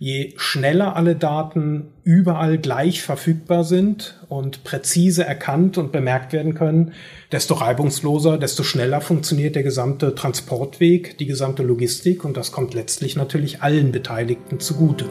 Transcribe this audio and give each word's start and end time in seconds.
Je 0.00 0.32
schneller 0.36 0.94
alle 0.94 1.16
Daten 1.16 1.88
überall 2.04 2.58
gleich 2.58 3.02
verfügbar 3.02 3.64
sind 3.64 4.20
und 4.28 4.62
präzise 4.62 5.24
erkannt 5.24 5.76
und 5.76 5.90
bemerkt 5.90 6.32
werden 6.32 6.54
können, 6.54 6.92
desto 7.32 7.54
reibungsloser, 7.54 8.38
desto 8.38 8.62
schneller 8.62 9.00
funktioniert 9.00 9.56
der 9.56 9.64
gesamte 9.64 10.14
Transportweg, 10.14 11.18
die 11.18 11.26
gesamte 11.26 11.64
Logistik 11.64 12.24
und 12.24 12.36
das 12.36 12.52
kommt 12.52 12.74
letztlich 12.74 13.16
natürlich 13.16 13.62
allen 13.62 13.90
Beteiligten 13.90 14.60
zugute. 14.60 15.06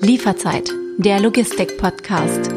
Lieferzeit, 0.00 0.70
der 0.96 1.20
Logistik-Podcast. 1.20 2.50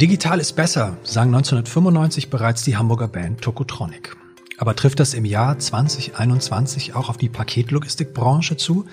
Digital 0.00 0.40
ist 0.40 0.54
besser, 0.54 0.96
sagen 1.02 1.34
1995 1.34 2.30
bereits 2.30 2.62
die 2.62 2.78
Hamburger 2.78 3.06
Band 3.06 3.42
Tokotronic. 3.42 4.16
Aber 4.56 4.74
trifft 4.74 4.98
das 4.98 5.12
im 5.12 5.26
Jahr 5.26 5.58
2021 5.58 6.94
auch 6.94 7.10
auf 7.10 7.18
die 7.18 7.28
Paketlogistikbranche 7.28 8.56
zu? 8.56 8.86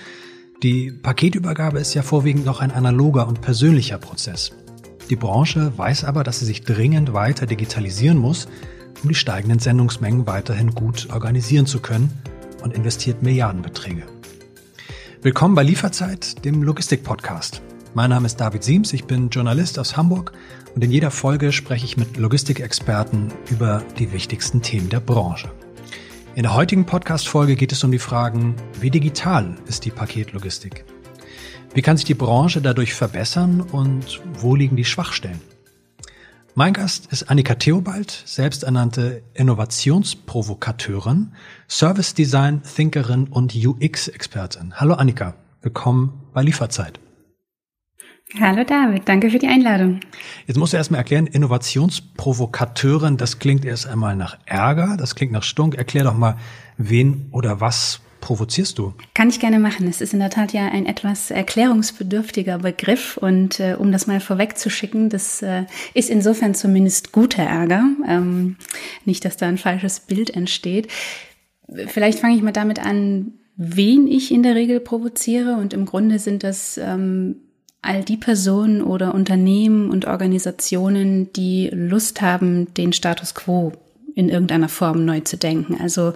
Die 0.64 0.92
Paketübergabe 0.92 1.80
ist 1.80 1.94
ja 1.94 2.02
vorwiegend 2.02 2.46
noch 2.46 2.60
ein 2.60 2.72
analoger 2.72 3.26
und 3.26 3.40
persönlicher 3.40 3.98
Prozess. 4.00 4.52
Die 5.10 5.16
Branche 5.16 5.72
weiß 5.78 6.04
aber, 6.04 6.26
dass 6.26 6.40
sie 6.40 6.46
sich 6.46 6.64
dringend 6.64 7.14
weiter 7.14 7.46
digitalisieren 7.46 8.18
muss, 8.18 8.50
um 9.02 9.08
die 9.08 9.16
steigenden 9.16 9.60
Sendungsmengen 9.60 10.28
weiterhin 10.28 10.76
gut 10.76 11.08
organisieren 11.14 11.68
zu 11.68 11.80
können 11.80 12.12
und 12.64 12.74
investiert 12.74 13.24
Milliardenbeträge. 13.24 14.04
Willkommen 15.22 15.56
bei 15.56 15.64
Lieferzeit, 15.64 16.44
dem 16.44 16.64
Logistik-Podcast. 16.64 17.62
Mein 17.98 18.12
Name 18.12 18.28
ist 18.28 18.40
David 18.40 18.64
Siems, 18.64 18.94
ich 18.94 19.06
bin 19.06 19.30
Journalist 19.30 19.80
aus 19.80 19.98
Hamburg 19.98 20.32
und 20.76 20.84
in 20.84 20.92
jeder 20.92 21.10
Folge 21.10 21.52
spreche 21.52 21.84
ich 21.84 21.98
mit 21.98 22.16
Logistikexperten 22.16 23.34
über 23.50 23.82
die 23.98 24.12
wichtigsten 24.12 24.62
Themen 24.62 24.90
der 24.90 25.00
Branche. 25.00 25.52
In 26.36 26.44
der 26.44 26.54
heutigen 26.54 26.86
Podcast-Folge 26.86 27.56
geht 27.56 27.72
es 27.72 27.84
um 27.84 27.92
die 27.92 27.98
Fragen, 27.98 28.54
wie 28.80 28.92
digital 28.92 29.56
ist 29.66 29.84
die 29.84 29.90
Paketlogistik? 29.90 30.86
Wie 31.74 31.82
kann 31.82 31.98
sich 31.98 32.06
die 32.06 32.14
Branche 32.14 32.62
dadurch 32.62 32.94
verbessern 32.94 33.62
und 33.62 34.22
wo 34.42 34.56
liegen 34.56 34.76
die 34.76 34.86
Schwachstellen? 34.86 35.42
Mein 36.54 36.74
Gast 36.74 37.12
ist 37.12 37.32
Annika 37.32 37.56
Theobald, 37.56 38.12
selbsternannte 38.26 39.24
Innovationsprovokateurin, 39.34 41.32
Service 41.68 42.14
Design 42.14 42.62
Thinkerin 42.62 43.24
und 43.24 43.56
UX-Expertin. 43.56 44.76
Hallo 44.76 44.94
Annika, 44.94 45.34
willkommen 45.64 46.22
bei 46.36 46.44
Lieferzeit. 46.44 47.00
Hallo 48.36 48.66
David, 48.66 49.04
danke 49.08 49.30
für 49.30 49.40
die 49.40 49.48
Einladung. 49.48 50.02
Jetzt 50.48 50.58
musst 50.58 50.74
du 50.74 50.78
erstmal 50.78 51.00
erklären, 51.00 51.28
Innovationsprovokateurin, 51.28 53.16
das 53.16 53.40
klingt 53.40 53.64
erst 53.64 53.88
einmal 53.88 54.18
nach 54.18 54.38
Ärger, 54.46 54.98
das 54.98 55.16
klingt 55.16 55.32
nach 55.32 55.44
Stunk. 55.44 55.76
Erklär 55.76 56.04
doch 56.04 56.18
mal, 56.18 56.36
wen 56.78 57.30
oder 57.32 57.62
was 57.62 58.02
provozierst 58.20 58.78
du? 58.80 58.94
Kann 59.14 59.30
ich 59.30 59.40
gerne 59.40 59.60
machen. 59.60 59.88
Es 59.88 60.02
ist 60.02 60.14
in 60.14 60.20
der 60.20 60.30
Tat 60.30 60.52
ja 60.52 60.68
ein 60.68 60.86
etwas 60.86 61.32
erklärungsbedürftiger 61.32 62.58
Begriff 62.58 63.16
und 63.16 63.62
äh, 63.62 63.78
um 63.80 63.94
das 63.94 64.08
mal 64.08 64.20
vorwegzuschicken, 64.20 65.08
das 65.10 65.42
äh, 65.42 65.64
ist 65.94 66.10
insofern 66.10 66.54
zumindest 66.54 67.14
guter 67.14 67.44
Ärger. 67.44 67.86
Ähm, 68.06 68.58
nicht, 69.06 69.24
dass 69.24 69.38
da 69.38 69.48
ein 69.48 69.58
falsches 69.58 70.02
Bild 70.02 70.32
entsteht. 70.32 70.90
Vielleicht 71.88 72.20
fange 72.20 72.36
ich 72.36 72.42
mal 72.42 72.52
damit 72.52 72.86
an, 72.86 73.36
wen 73.56 74.06
ich 74.06 74.34
in 74.34 74.44
der 74.44 74.56
Regel 74.56 74.82
provoziere 74.82 75.56
und 75.56 75.74
im 75.74 75.86
Grunde 75.86 76.20
sind 76.20 76.44
das 76.44 76.78
ähm, 76.78 77.38
all 77.82 78.04
die 78.04 78.18
Personen 78.18 78.82
oder 78.82 79.14
Unternehmen 79.14 79.90
und 79.90 80.06
Organisationen, 80.06 81.32
die 81.34 81.70
Lust 81.72 82.22
haben, 82.22 82.74
den 82.74 82.94
Status 82.94 83.34
quo 83.34 83.74
in 84.16 84.30
irgendeiner 84.30 84.70
Form 84.70 85.06
neu 85.06 85.20
zu 85.22 85.38
denken. 85.38 85.78
Also 85.80 86.14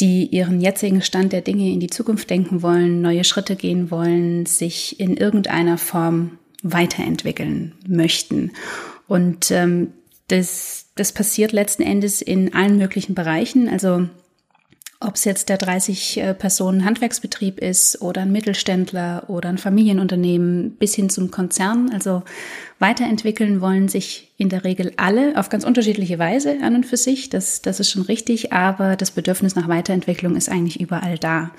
die 0.00 0.26
ihren 0.26 0.60
jetzigen 0.60 1.02
Stand 1.02 1.32
der 1.32 1.40
Dinge 1.40 1.70
in 1.70 1.80
die 1.80 1.90
Zukunft 1.90 2.28
denken 2.30 2.62
wollen, 2.62 3.00
neue 3.00 3.24
Schritte 3.24 3.56
gehen 3.56 3.90
wollen, 3.90 4.46
sich 4.46 5.00
in 5.00 5.16
irgendeiner 5.16 5.78
Form 5.78 6.38
weiterentwickeln 6.62 7.72
möchten. 7.86 8.52
Und 9.08 9.50
ähm, 9.50 9.92
das, 10.28 10.86
das 10.96 11.12
passiert 11.12 11.52
letzten 11.52 11.82
Endes 11.82 12.20
in 12.20 12.54
allen 12.54 12.76
möglichen 12.76 13.14
Bereichen. 13.14 13.68
Also 13.68 14.08
ob 15.00 15.16
es 15.16 15.24
jetzt 15.24 15.50
der 15.50 15.58
30 15.58 16.18
äh, 16.18 16.34
ist 17.60 18.00
oder 18.00 18.22
ein 18.22 18.32
Mittelständler 18.32 19.24
oder 19.28 19.50
ein 19.50 19.58
Familienunternehmen 19.58 20.76
bis 20.76 20.94
hin 20.94 21.10
zum 21.10 21.30
Konzern. 21.30 21.90
Also 21.92 22.22
weiterentwickeln 22.78 23.60
wollen 23.60 23.88
sich 23.88 24.32
in 24.38 24.48
der 24.48 24.64
Regel 24.64 24.92
alle 24.96 25.36
auf 25.38 25.48
ganz 25.50 25.64
unterschiedliche 25.64 26.18
Weise 26.18 26.56
an 26.62 26.76
und 26.76 26.86
für 26.86 26.96
sich. 26.96 27.28
Das, 27.28 27.60
das 27.60 27.80
ist 27.80 27.90
schon 27.90 28.02
richtig. 28.02 28.52
Aber 28.52 28.96
das 28.96 29.10
Bedürfnis 29.10 29.54
nach 29.54 29.68
Weiterentwicklung 29.68 30.34
ist 30.34 30.48
eigentlich 30.48 30.80
überall 30.80 31.18
da. 31.18 31.50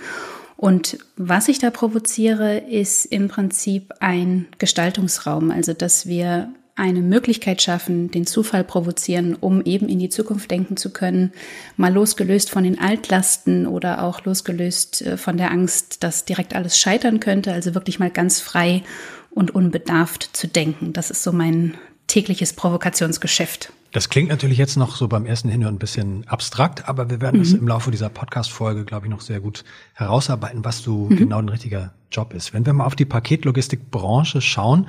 Und 0.55 0.97
was 1.15 1.47
ich 1.47 1.59
da 1.59 1.69
provoziere, 1.69 2.57
ist 2.57 3.05
im 3.05 3.27
Prinzip 3.27 3.93
ein 3.99 4.47
Gestaltungsraum. 4.57 5.51
Also, 5.51 5.73
dass 5.73 6.07
wir 6.07 6.51
eine 6.77 7.01
Möglichkeit 7.01 7.61
schaffen, 7.61 8.11
den 8.11 8.27
Zufall 8.27 8.63
provozieren, 8.63 9.35
um 9.35 9.63
eben 9.63 9.89
in 9.89 9.97
die 9.99 10.09
Zukunft 10.09 10.51
denken 10.51 10.77
zu 10.77 10.93
können, 10.93 11.33
mal 11.75 11.91
losgelöst 11.91 12.51
von 12.51 12.63
den 12.63 12.79
Altlasten 12.79 13.65
oder 13.65 14.03
auch 14.03 14.23
losgelöst 14.23 15.01
äh, 15.01 15.17
von 15.17 15.37
der 15.37 15.51
Angst, 15.51 16.03
dass 16.03 16.25
direkt 16.25 16.55
alles 16.55 16.77
scheitern 16.77 17.19
könnte, 17.19 17.51
also 17.51 17.73
wirklich 17.73 17.99
mal 17.99 18.11
ganz 18.11 18.39
frei 18.39 18.83
und 19.31 19.53
unbedarft 19.53 20.29
zu 20.37 20.47
denken. 20.47 20.93
Das 20.93 21.09
ist 21.09 21.23
so 21.23 21.31
mein 21.31 21.75
tägliches 22.05 22.53
Provokationsgeschäft. 22.53 23.73
Das 23.91 24.09
klingt 24.09 24.29
natürlich 24.29 24.57
jetzt 24.57 24.75
noch 24.75 24.95
so 24.95 25.07
beim 25.07 25.25
ersten 25.25 25.49
Hinhören 25.49 25.75
ein 25.75 25.79
bisschen 25.79 26.27
abstrakt, 26.27 26.87
aber 26.89 27.09
wir 27.09 27.21
werden 27.21 27.41
es 27.41 27.53
mhm. 27.53 27.59
im 27.59 27.67
Laufe 27.69 27.89
dieser 27.91 28.09
Podcast-Folge, 28.09 28.85
glaube 28.85 29.05
ich, 29.05 29.09
noch 29.09 29.21
sehr 29.21 29.39
gut 29.39 29.63
herausarbeiten, 29.93 30.65
was 30.65 30.79
so 30.79 31.07
mhm. 31.09 31.15
genau 31.15 31.37
ein 31.39 31.49
richtiger 31.49 31.93
Job 32.11 32.33
ist. 32.33 32.53
Wenn 32.53 32.65
wir 32.65 32.73
mal 32.73 32.85
auf 32.85 32.95
die 32.95 33.05
Paketlogistikbranche 33.05 34.41
schauen, 34.41 34.87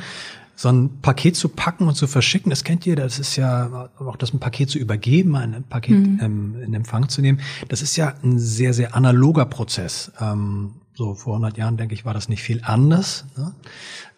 so 0.57 0.69
ein 0.71 1.01
Paket 1.01 1.37
zu 1.37 1.49
packen 1.49 1.87
und 1.87 1.95
zu 1.95 2.09
verschicken, 2.09 2.51
das 2.51 2.65
kennt 2.65 2.85
ihr, 2.85 2.97
das 2.97 3.21
ist 3.21 3.37
ja 3.37 3.91
auch 4.01 4.17
das 4.17 4.35
ein 4.35 4.41
Paket 4.41 4.71
zu 4.71 4.79
übergeben, 4.79 5.37
ein 5.37 5.63
Paket 5.69 5.97
mhm. 5.97 6.21
ähm, 6.21 6.57
in 6.65 6.75
Empfang 6.75 7.09
zu 7.09 7.21
nehmen, 7.23 7.41
das 7.69 7.81
ist 7.81 7.97
ja 7.97 8.15
ein 8.25 8.41
sehr, 8.41 8.75
sehr 8.75 8.97
analoger 8.97 9.47
Prozess. 9.47 10.11
Ähm, 10.21 10.73
so 10.95 11.15
vor 11.15 11.35
100 11.35 11.57
Jahren, 11.57 11.77
denke 11.77 11.95
ich, 11.95 12.05
war 12.05 12.13
das 12.13 12.29
nicht 12.29 12.43
viel 12.43 12.61
anders. 12.65 13.25
Ne? 13.37 13.55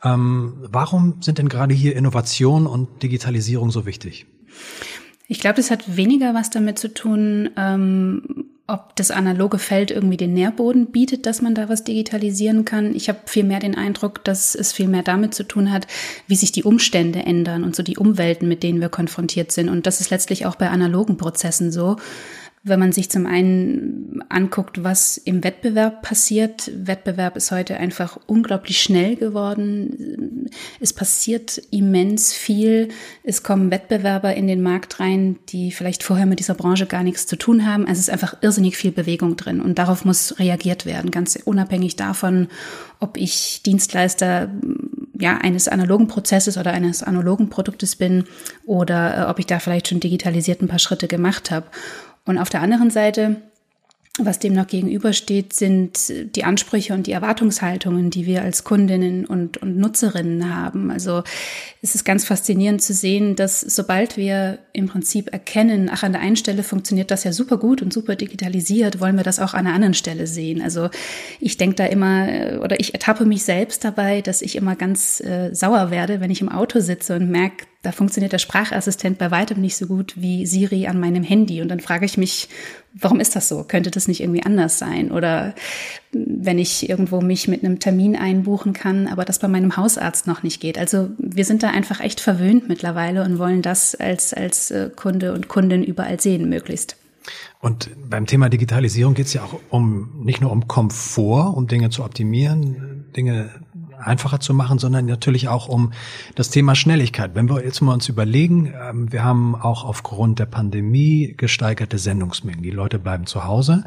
Ähm, 0.03 0.55
warum 0.63 1.21
sind 1.21 1.37
denn 1.37 1.51
gerade 1.51 1.75
hier 1.75 1.95
Innovation 1.95 2.67
und 2.67 3.03
Digitalisierung 3.03 3.71
so 3.71 3.85
wichtig? 3.85 4.27
Ich 5.29 5.41
glaube, 5.41 5.57
das 5.57 5.71
hat 5.71 5.97
weniger 5.97 6.35
was 6.35 6.51
damit 6.51 6.79
zu 6.79 6.93
tun, 6.93 7.51
ähm, 7.57 8.47
ob 8.71 8.95
das 8.95 9.11
analoge 9.11 9.59
Feld 9.59 9.91
irgendwie 9.91 10.17
den 10.17 10.33
Nährboden 10.33 10.87
bietet, 10.87 11.27
dass 11.27 11.43
man 11.43 11.55
da 11.55 11.69
was 11.69 11.83
digitalisieren 11.83 12.65
kann. 12.65 12.95
Ich 12.95 13.09
habe 13.09 13.19
viel 13.27 13.43
mehr 13.43 13.59
den 13.59 13.75
Eindruck, 13.75 14.25
dass 14.25 14.55
es 14.55 14.73
viel 14.73 14.87
mehr 14.87 15.03
damit 15.03 15.35
zu 15.35 15.43
tun 15.43 15.73
hat, 15.73 15.89
wie 16.29 16.37
sich 16.37 16.53
die 16.53 16.63
Umstände 16.63 17.21
ändern 17.21 17.65
und 17.65 17.75
so 17.75 17.83
die 17.83 17.97
Umwelten, 17.97 18.47
mit 18.47 18.63
denen 18.63 18.81
wir 18.81 18.89
konfrontiert 18.89 19.51
sind. 19.51 19.69
Und 19.69 19.87
das 19.87 20.01
ist 20.01 20.11
letztlich 20.11 20.47
auch 20.47 20.55
bei 20.55 20.71
analogen 20.71 21.17
Prozessen 21.17 21.73
so 21.73 21.97
wenn 22.63 22.79
man 22.79 22.93
sich 22.93 23.11
zum 23.11 23.27
einen 23.27 24.23
anguckt, 24.29 24.85
was 24.85 25.17
im 25.17 25.43
Wettbewerb 25.43 26.03
passiert. 26.03 26.71
Wettbewerb 26.75 27.37
ist 27.37 27.51
heute 27.53 27.79
einfach 27.79 28.19
unglaublich 28.27 28.83
schnell 28.83 29.17
geworden. 29.17 30.51
Es 30.79 30.93
passiert 30.93 31.57
immens 31.71 32.35
viel. 32.35 32.89
Es 33.23 33.43
kommen 33.43 33.71
Wettbewerber 33.71 34.35
in 34.35 34.47
den 34.47 34.61
Markt 34.61 35.01
rein, 35.01 35.39
die 35.49 35.73
vielleicht 35.73 36.03
vorher 36.03 36.27
mit 36.27 36.39
dieser 36.39 36.55
Branche 36.55 36.85
gar 36.85 37.03
nichts 37.03 37.27
zu 37.27 37.37
tun 37.37 37.65
haben. 37.67 37.87
Also 37.87 37.95
es 37.95 38.09
ist 38.09 38.11
einfach 38.11 38.37
irrsinnig 38.43 38.77
viel 38.77 38.93
Bewegung 38.93 39.37
drin 39.37 39.63
und 39.63 39.79
darauf 39.79 40.05
muss 40.05 40.39
reagiert 40.39 40.85
werden, 40.85 41.11
ganz 41.11 41.37
unabhängig 41.37 41.97
davon, 41.97 42.49
ob 42.99 43.17
ich 43.17 43.63
Dienstleister 43.65 44.51
ja, 45.19 45.39
eines 45.39 45.69
analogen 45.69 46.09
Prozesses 46.09 46.59
oder 46.59 46.73
eines 46.73 47.03
analogen 47.03 47.51
Produktes 47.51 47.97
bin 47.97 48.25
oder 48.65 49.19
äh, 49.27 49.31
ob 49.31 49.39
ich 49.39 49.47
da 49.47 49.59
vielleicht 49.59 49.89
schon 49.89 50.01
digitalisiert 50.01 50.63
ein 50.63 50.69
paar 50.69 50.79
Schritte 50.79 51.09
gemacht 51.09 51.51
habe. 51.51 51.67
Und 52.25 52.39
auf 52.39 52.51
der 52.51 52.61
anderen 52.61 52.91
Seite 52.91 53.37
was 54.19 54.41
dem 54.41 54.55
noch 54.55 54.67
gegenübersteht, 54.67 55.53
sind 55.53 56.13
die 56.35 56.45
Ansprüche 56.45 56.95
und 56.95 57.07
die 57.07 57.13
Erwartungshaltungen, 57.13 58.11
die 58.11 58.27
wir 58.27 58.43
als 58.43 58.65
Kundinnen 58.65 59.25
und, 59.25 59.59
und 59.59 59.77
Nutzerinnen 59.79 60.55
haben. 60.55 60.91
Also 60.91 61.23
es 61.81 61.95
ist 61.95 62.05
ganz 62.05 62.25
faszinierend 62.25 62.83
zu 62.83 62.93
sehen, 62.93 63.37
dass 63.37 63.61
sobald 63.61 64.17
wir 64.17 64.59
im 64.73 64.89
Prinzip 64.89 65.33
erkennen, 65.33 65.89
ach, 65.93 66.03
an 66.03 66.13
der 66.13 66.21
einen 66.21 66.37
Stelle 66.37 66.65
funktioniert 66.65 67.11
das 67.13 67.23
ja 67.23 67.33
super 67.33 67.57
gut 67.57 67.83
und 67.83 67.93
super 67.93 68.17
digitalisiert, 68.17 69.01
wollen 69.01 69.17
wir 69.17 69.25
das 69.25 69.39
auch 69.39 69.55
an 69.55 69.65
der 69.65 69.75
anderen 69.75 69.95
Stelle 69.95 70.27
sehen. 70.27 70.61
Also 70.61 70.91
ich 71.39 71.57
denke 71.57 71.77
da 71.77 71.87
immer, 71.87 72.61
oder 72.63 72.81
ich 72.81 72.93
ertappe 72.93 73.25
mich 73.25 73.45
selbst 73.45 73.85
dabei, 73.85 74.23
dass 74.23 74.43
ich 74.43 74.57
immer 74.57 74.75
ganz 74.75 75.21
äh, 75.21 75.55
sauer 75.55 75.91
werde, 75.93 76.21
wenn 76.21 76.31
ich 76.31 76.41
im 76.41 76.49
Auto 76.49 76.81
sitze 76.81 77.15
und 77.15 77.31
merke, 77.31 77.65
da 77.83 77.93
funktioniert 77.93 78.33
der 78.33 78.39
Sprachassistent 78.39 79.17
bei 79.17 79.31
weitem 79.31 79.59
nicht 79.59 79.77
so 79.77 79.87
gut 79.87 80.13
wie 80.17 80.45
Siri 80.45 80.87
an 80.87 81.01
meinem 81.01 81.23
Handy. 81.23 81.63
Und 81.63 81.69
dann 81.69 81.81
frage 81.81 82.05
ich 82.05 82.19
mich, 82.19 82.49
warum 82.95 83.21
ist 83.21 83.37
das 83.37 83.49
so? 83.49 83.65
Könnte 83.65 83.91
das 83.91 84.09
nicht 84.09 84.21
irgendwie 84.21 84.43
anders 84.43 84.79
sein? 84.79 85.11
Oder 85.11 85.55
wenn 86.13 86.59
ich 86.59 86.89
irgendwo 86.89 87.21
mich 87.21 87.49
mit 87.49 87.65
einem 87.65 87.79
Termin 87.79 88.17
einbuchen 88.17 88.73
kann, 88.73 89.07
aber 89.07 89.25
das 89.25 89.39
bei 89.39 89.49
meinem 89.49 89.77
Hausarzt 89.77 90.27
noch 90.27 90.43
nicht 90.43 90.61
geht. 90.61 90.79
Also 90.79 91.11
wir 91.19 91.45
sind 91.45 91.63
da 91.63 91.71
einfach 91.71 92.01
echt 92.01 92.21
verwöhnt 92.21 92.69
mittlerweile 92.69 93.23
und 93.23 93.39
wollen 93.39 93.63
das 93.63 93.95
als, 93.95 94.35
als 94.35 94.71
äh, 94.71 94.91
Kunde 94.95 95.33
und 95.33 95.49
Kundin 95.49 95.85
überall 95.85 96.21
sehen, 96.21 96.49
möglichst. 96.49 96.97
Und 97.61 97.91
beim 98.09 98.27
Thema 98.27 98.49
Digitalisierung 98.49 99.15
geht 99.15 99.27
es 99.27 99.35
ja 99.35 99.45
auch 99.45 99.61
um 99.69 100.25
nicht 100.25 100.41
nur 100.41 100.51
um 100.51 100.67
Komfort, 100.67 101.55
um 101.55 101.67
Dinge 101.67 101.91
zu 101.91 102.03
optimieren, 102.03 103.05
Dinge 103.15 103.51
einfacher 104.01 104.41
zu 104.41 104.55
machen, 104.55 104.79
sondern 104.79 105.07
natürlich 105.07 105.49
auch 105.49 105.69
um 105.69 105.93
das 106.35 106.51
Thema 106.51 106.75
Schnelligkeit. 106.75 107.35
Wenn 107.35 107.49
wir 107.49 107.65
jetzt 107.65 107.81
mal 107.81 107.95
uns 107.95 108.09
überlegen, 108.09 108.73
ähm, 108.81 109.13
wir 109.13 109.25
haben 109.25 109.55
auch 109.55 109.85
aufgrund 109.85 110.39
der 110.39 110.47
Pandemie 110.47 111.35
gesteigerte 111.37 111.99
Sendungsmengen. 111.99 112.63
Die 112.63 112.71
Leute 112.71 112.99
bleiben 112.99 113.27
zu 113.27 113.45
Hause, 113.45 113.85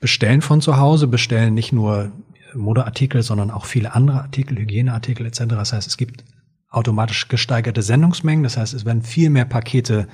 bestellen 0.00 0.42
von 0.42 0.60
zu 0.60 0.76
Hause, 0.76 1.06
bestellen 1.06 1.54
nicht 1.54 1.72
nur 1.72 2.12
Modeartikel, 2.54 3.22
sondern 3.22 3.50
auch 3.50 3.64
viele 3.64 3.94
andere 3.94 4.22
Artikel, 4.22 4.58
Hygieneartikel 4.58 5.26
etc. 5.26 5.44
Das 5.48 5.72
heißt, 5.72 5.86
es 5.86 5.96
gibt 5.96 6.24
automatisch 6.70 7.28
gesteigerte 7.28 7.82
Sendungsmengen. 7.82 8.42
Das 8.42 8.56
heißt, 8.56 8.74
es 8.74 8.84
werden 8.84 9.02
viel 9.02 9.30
mehr 9.30 9.44
Pakete 9.44 10.08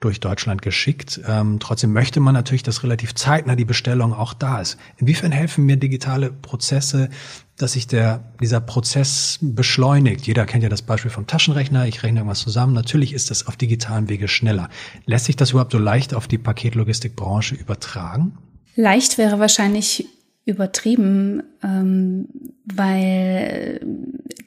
durch 0.00 0.20
Deutschland 0.20 0.60
geschickt. 0.60 1.20
Ähm, 1.26 1.58
trotzdem 1.60 1.92
möchte 1.92 2.20
man 2.20 2.34
natürlich, 2.34 2.62
dass 2.62 2.82
relativ 2.82 3.14
zeitnah 3.14 3.56
die 3.56 3.64
Bestellung 3.64 4.12
auch 4.12 4.34
da 4.34 4.60
ist. 4.60 4.76
Inwiefern 4.98 5.32
helfen 5.32 5.64
mir 5.64 5.76
digitale 5.76 6.30
Prozesse, 6.30 7.08
dass 7.56 7.72
sich 7.72 7.86
der, 7.86 8.24
dieser 8.40 8.60
Prozess 8.60 9.38
beschleunigt? 9.40 10.26
Jeder 10.26 10.44
kennt 10.46 10.62
ja 10.62 10.68
das 10.68 10.82
Beispiel 10.82 11.10
vom 11.10 11.26
Taschenrechner. 11.26 11.86
Ich 11.86 12.02
rechne 12.02 12.20
irgendwas 12.20 12.40
zusammen. 12.40 12.72
Natürlich 12.72 13.12
ist 13.12 13.30
das 13.30 13.46
auf 13.46 13.56
digitalen 13.56 14.08
Wege 14.08 14.28
schneller. 14.28 14.68
Lässt 15.06 15.26
sich 15.26 15.36
das 15.36 15.50
überhaupt 15.50 15.72
so 15.72 15.78
leicht 15.78 16.14
auf 16.14 16.26
die 16.26 16.38
Paketlogistikbranche 16.38 17.54
übertragen? 17.54 18.38
Leicht 18.76 19.18
wäre 19.18 19.38
wahrscheinlich 19.38 20.06
übertrieben, 20.46 21.42
ähm, 21.62 22.28
weil 22.66 23.80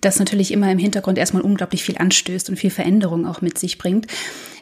das 0.01 0.19
natürlich 0.19 0.51
immer 0.51 0.71
im 0.71 0.77
Hintergrund 0.77 1.18
erstmal 1.18 1.42
unglaublich 1.42 1.83
viel 1.83 1.98
anstößt 1.98 2.50
und 2.50 2.57
viel 2.57 2.69
Veränderung 2.69 3.25
auch 3.25 3.42
mit 3.42 3.57
sich 3.57 3.77
bringt. 3.77 4.07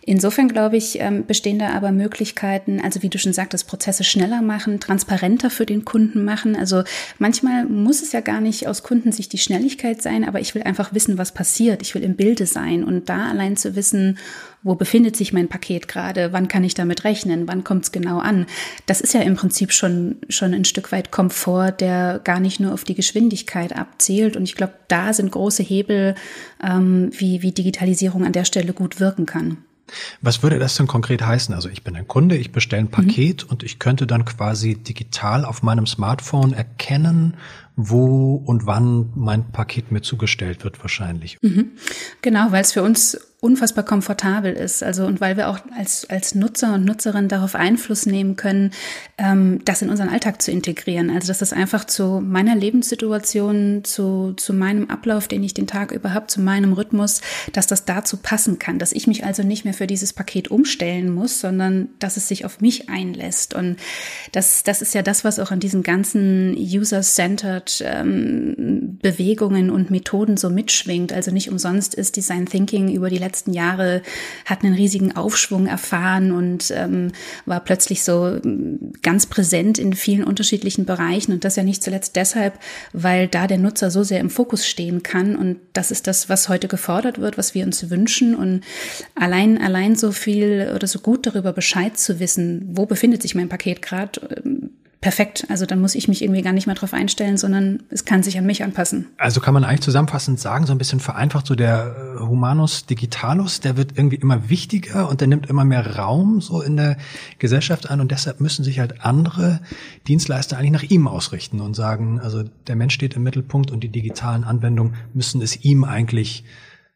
Insofern 0.08 0.48
glaube 0.48 0.78
ich, 0.78 1.00
ähm, 1.00 1.26
bestehen 1.26 1.58
da 1.58 1.70
aber 1.70 1.92
Möglichkeiten, 1.92 2.80
also 2.80 3.02
wie 3.02 3.10
du 3.10 3.18
schon 3.18 3.34
sagtest, 3.34 3.68
Prozesse 3.68 4.04
schneller 4.04 4.44
machen, 4.44 4.80
transparenter 4.80 5.50
für 5.50 5.66
den 5.66 5.84
Kunden 5.84 6.24
machen. 6.24 6.56
Also 6.56 6.84
manchmal 7.18 7.66
muss 7.66 8.04
es 8.04 8.12
ja 8.12 8.22
gar 8.22 8.40
nicht 8.40 8.68
aus 8.68 8.84
Kundensicht 8.84 9.34
die 9.34 9.40
Schnelligkeit 9.40 10.04
sein, 10.04 10.24
aber 10.24 10.40
ich 10.40 10.54
will 10.54 10.62
einfach 10.62 10.94
wissen, 10.94 11.18
was 11.18 11.34
passiert. 11.34 11.82
Ich 11.82 11.96
will 11.96 12.04
im 12.04 12.16
Bilde 12.16 12.46
sein 12.46 12.84
und 12.84 13.10
da 13.10 13.30
allein 13.30 13.58
zu 13.58 13.76
wissen, 13.76 14.20
wo 14.62 14.76
befindet 14.76 15.16
sich 15.16 15.34
mein 15.34 15.48
Paket 15.48 15.88
gerade, 15.88 16.32
wann 16.34 16.48
kann 16.48 16.64
ich 16.64 16.76
damit 16.76 17.04
rechnen, 17.04 17.48
wann 17.48 17.64
kommt 17.64 17.86
es 17.86 17.92
genau 17.92 18.20
an. 18.20 18.46
Das 18.86 19.02
ist 19.02 19.16
ja 19.16 19.22
im 19.22 19.36
Prinzip 19.36 19.72
schon, 19.72 20.18
schon 20.30 20.54
ein 20.54 20.66
Stück 20.66 20.92
weit 20.92 21.10
Komfort, 21.10 21.78
der 21.80 22.20
gar 22.24 22.40
nicht 22.40 22.60
nur 22.60 22.74
auf 22.74 22.84
die 22.84 22.96
Geschwindigkeit 22.96 23.76
abzielt. 23.76 24.38
Und 24.38 24.44
ich 24.44 24.56
glaube, 24.56 24.74
da 24.88 25.14
sind 25.14 25.32
große 25.32 25.64
Hebel, 25.64 26.14
ähm, 26.64 27.10
wie, 27.12 27.42
wie 27.42 27.52
Digitalisierung 27.52 28.24
an 28.24 28.34
der 28.34 28.46
Stelle 28.46 28.74
gut 28.74 29.00
wirken 29.00 29.26
kann. 29.26 29.58
Was 30.22 30.42
würde 30.42 30.60
das 30.60 30.76
denn 30.76 30.88
konkret 30.88 31.22
heißen? 31.22 31.54
Also 31.54 31.70
ich 31.70 31.84
bin 31.84 31.96
ein 31.96 32.08
Kunde, 32.08 32.36
ich 32.36 32.52
bestelle 32.52 32.84
ein 32.84 32.92
Paket 32.92 33.44
mhm. 33.44 33.50
und 33.52 33.64
ich 33.64 33.80
könnte 33.80 34.08
dann 34.08 34.26
quasi 34.26 34.76
digital 34.76 35.46
auf 35.46 35.64
meinem 35.64 35.86
Smartphone 35.86 36.54
erkennen, 36.54 37.36
wo 37.76 38.36
und 38.36 38.66
wann 38.66 39.12
mein 39.16 39.52
Paket 39.52 39.92
mir 39.92 40.02
zugestellt 40.02 40.64
wird 40.64 40.82
wahrscheinlich. 40.82 41.38
Mhm. 41.42 41.72
Genau, 42.22 42.52
weil 42.52 42.62
es 42.62 42.72
für 42.72 42.84
uns 42.84 43.18
unfassbar 43.46 43.86
komfortabel 43.86 44.54
ist. 44.54 44.82
Also 44.82 45.06
und 45.06 45.22
weil 45.22 45.38
wir 45.38 45.50
auch 45.50 45.60
als, 45.78 46.10
als 46.10 46.34
Nutzer 46.34 46.74
und 46.74 46.84
Nutzerin 46.84 47.28
darauf 47.28 47.54
Einfluss 47.54 48.08
nehmen 48.08 48.36
können, 48.36 48.72
ähm, 49.20 49.62
das 49.66 49.84
in 49.84 49.90
unseren 49.90 50.10
Alltag 50.10 50.42
zu 50.42 50.52
integrieren. 50.52 51.12
Also 51.12 51.28
dass 51.28 51.40
das 51.40 51.54
einfach 51.54 51.86
zu 51.86 52.22
meiner 52.22 52.56
Lebenssituation, 52.56 53.84
zu, 53.84 54.34
zu 54.36 54.54
meinem 54.54 54.90
Ablauf, 54.90 55.28
den 55.28 55.44
ich 55.44 55.54
den 55.54 55.68
Tag 55.68 55.92
über 55.92 56.14
habe, 56.14 56.26
zu 56.26 56.42
meinem 56.42 56.74
Rhythmus, 56.74 57.22
dass 57.54 57.68
das 57.68 57.86
dazu 57.86 58.18
passen 58.18 58.58
kann. 58.58 58.80
Dass 58.80 58.94
ich 58.94 59.06
mich 59.06 59.24
also 59.24 59.44
nicht 59.44 59.64
mehr 59.64 59.76
für 59.76 59.86
dieses 59.86 60.12
Paket 60.12 60.50
umstellen 60.50 61.14
muss, 61.14 61.40
sondern 61.40 61.90
dass 62.00 62.18
es 62.18 62.28
sich 62.28 62.46
auf 62.46 62.62
mich 62.62 62.90
einlässt. 62.90 63.54
Und 63.54 63.78
das, 64.32 64.64
das 64.64 64.82
ist 64.82 64.96
ja 64.96 65.04
das, 65.04 65.24
was 65.24 65.38
auch 65.38 65.52
an 65.52 65.60
diesen 65.60 65.84
ganzen 65.84 66.56
User-Centered 66.58 67.65
ähm, 67.86 68.98
Bewegungen 69.02 69.70
und 69.70 69.92
Methoden 69.92 70.38
so 70.38 70.50
mitschwingt. 70.50 71.14
Also 71.14 71.32
nicht 71.32 71.50
umsonst 71.50 71.96
ist 71.96 72.16
Design 72.16 72.46
Thinking 72.46 72.90
über 72.90 73.10
die 73.10 73.18
letzten 73.18 73.36
letzten 73.36 73.54
Jahre 73.54 74.02
hat 74.46 74.64
einen 74.64 74.76
riesigen 74.76 75.16
Aufschwung 75.16 75.68
erfahren 75.68 76.32
und 76.32 76.72
ähm, 76.72 77.12
war 77.46 77.60
plötzlich 77.60 78.04
so 78.04 78.38
mm, 78.42 78.94
ganz 79.02 79.26
präsent 79.26 79.78
in 79.78 79.94
vielen 79.94 80.24
unterschiedlichen 80.24 80.86
Bereichen. 80.86 81.34
Und 81.34 81.44
das 81.44 81.56
ja 81.56 81.64
nicht 81.64 81.84
zuletzt 81.84 82.16
deshalb, 82.16 82.58
weil 82.94 83.28
da 83.28 83.48
der 83.48 83.58
Nutzer 83.58 83.92
so 83.92 84.04
sehr 84.04 84.20
im 84.20 84.30
Fokus 84.30 84.66
stehen 84.66 85.04
kann. 85.04 85.36
Und 85.36 85.58
das 85.74 85.92
ist 85.92 86.08
das, 86.08 86.30
was 86.30 86.50
heute 86.50 86.68
gefordert 86.68 87.20
wird, 87.20 87.38
was 87.38 87.54
wir 87.54 87.66
uns 87.66 87.90
wünschen. 87.90 88.36
Und 88.36 88.62
allein, 89.16 89.62
allein 89.62 89.96
so 89.96 90.12
viel 90.12 90.72
oder 90.74 90.88
so 90.88 91.00
gut 91.00 91.26
darüber 91.26 91.52
Bescheid 91.52 91.98
zu 91.98 92.20
wissen, 92.20 92.70
wo 92.72 92.86
befindet 92.86 93.22
sich 93.22 93.36
mein 93.36 93.50
Paket 93.50 93.82
gerade, 93.82 94.42
ähm, 94.46 94.72
perfekt. 95.06 95.46
Also 95.50 95.68
dann 95.68 95.82
muss 95.82 95.94
ich 95.94 96.08
mich 96.08 96.24
irgendwie 96.24 96.42
gar 96.42 96.52
nicht 96.52 96.66
mehr 96.66 96.76
drauf 96.76 96.92
einstellen, 96.92 97.38
sondern 97.38 97.84
es 97.92 98.06
kann 98.06 98.24
sich 98.24 98.40
an 98.40 98.46
mich 98.48 98.64
anpassen. 98.64 99.06
Also 99.20 99.40
kann 99.40 99.54
man 99.54 99.64
eigentlich 99.64 99.82
zusammenfassend 99.82 100.40
sagen, 100.40 100.66
so 100.66 100.72
ein 100.72 100.80
bisschen 100.80 101.00
vereinfacht, 101.00 101.46
so 101.46 101.54
der 101.54 102.16
äh, 102.16 102.20
Humanus 102.22 102.88
Digitalus, 102.88 103.60
der 103.60 103.78
wird 103.78 104.00
irgendwie 104.00 104.16
immer 104.16 104.50
wichtiger 104.50 105.08
und 105.08 105.22
der 105.22 105.28
nimmt 105.28 105.48
immer 105.48 105.64
mehr 105.64 105.98
Raum 105.98 106.42
so 106.42 106.60
in 106.60 106.76
der 106.76 106.98
Gesellschaft 107.38 107.88
an 107.88 108.02
und 108.02 108.10
deshalb 108.10 108.42
müssen 108.42 108.66
sich 108.66 108.80
halt 108.80 109.06
andere 109.06 109.62
Dienstleister 110.08 110.58
eigentlich 110.58 110.72
nach 110.72 110.90
ihm 110.90 111.08
ausrichten 111.08 111.62
und 111.62 111.76
sagen, 111.76 112.20
also 112.20 112.42
der 112.66 112.76
Mensch 112.76 112.96
steht 112.96 113.14
im 113.14 113.22
Mittelpunkt 113.22 113.70
und 113.70 113.82
die 113.82 113.90
digitalen 113.90 114.44
Anwendungen 114.44 114.96
müssen 115.14 115.40
es 115.44 115.64
ihm 115.64 115.84
eigentlich 115.84 116.46